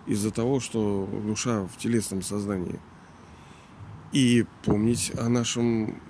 из-за 0.08 0.32
того, 0.32 0.60
что 0.60 1.08
душа 1.28 1.68
в 1.68 1.78
телесном 1.78 2.24
сознании. 2.24 2.80
И 4.12 4.44
помнить 4.64 5.12
о 5.20 5.30
нашем 5.30 6.02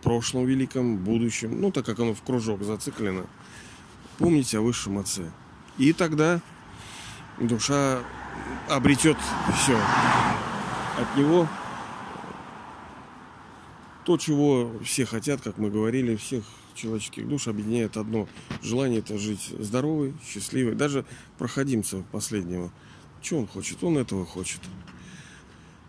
прошлом 0.00 0.46
великом, 0.46 0.98
будущем, 0.98 1.60
ну 1.60 1.72
так 1.72 1.84
как 1.84 1.98
оно 1.98 2.14
в 2.14 2.22
кружок 2.22 2.62
зациклено, 2.62 3.26
помнить 4.18 4.54
о 4.54 4.60
высшем 4.60 4.98
отце. 4.98 5.32
И 5.78 5.92
тогда 5.92 6.40
душа 7.38 8.00
обретет 8.68 9.16
все 9.56 9.78
от 10.98 11.16
него 11.16 11.48
то, 14.04 14.16
чего 14.16 14.72
все 14.84 15.06
хотят, 15.06 15.40
как 15.42 15.58
мы 15.58 15.70
говорили, 15.70 16.16
всех 16.16 16.44
человеческих 16.74 17.28
душ 17.28 17.48
объединяет 17.48 17.96
одно 17.96 18.28
желание 18.62 18.98
это 18.98 19.18
жить 19.18 19.54
здоровый, 19.58 20.14
счастливый. 20.26 20.74
Даже 20.74 21.04
проходимца 21.38 22.02
последнего. 22.10 22.72
Что 23.20 23.38
он 23.38 23.46
хочет? 23.46 23.82
Он 23.84 23.98
этого 23.98 24.24
хочет. 24.26 24.60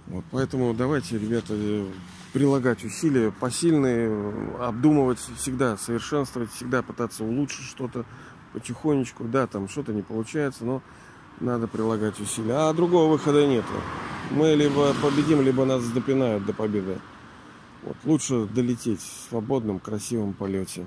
Вот, 0.08 0.26
поэтому 0.32 0.74
давайте, 0.74 1.18
ребята, 1.18 1.56
прилагать 2.34 2.84
усилия 2.84 3.32
посильные, 3.32 4.58
обдумывать 4.60 5.20
всегда, 5.38 5.78
совершенствовать, 5.78 6.52
всегда 6.52 6.84
пытаться 6.84 7.24
улучшить 7.24 7.66
что-то 7.66 8.06
потихонечку. 8.54 9.26
Да, 9.26 9.48
там 9.48 9.68
что-то 9.68 9.94
не 9.94 10.02
получается, 10.02 10.64
но 10.64 10.82
надо 11.40 11.68
прилагать 11.68 12.20
усилия. 12.20 12.70
А 12.70 12.74
другого 12.74 13.12
выхода 13.12 13.46
нет. 13.46 13.66
Мы 14.32 14.56
либо 14.56 14.94
победим, 15.02 15.42
либо 15.42 15.66
нас 15.66 15.84
допинают 15.90 16.46
до 16.46 16.54
победы. 16.54 17.00
Вот, 17.84 17.98
лучше 18.06 18.46
долететь 18.46 19.02
в 19.02 19.30
свободном, 19.30 19.80
красивом 19.80 20.34
полете. 20.34 20.86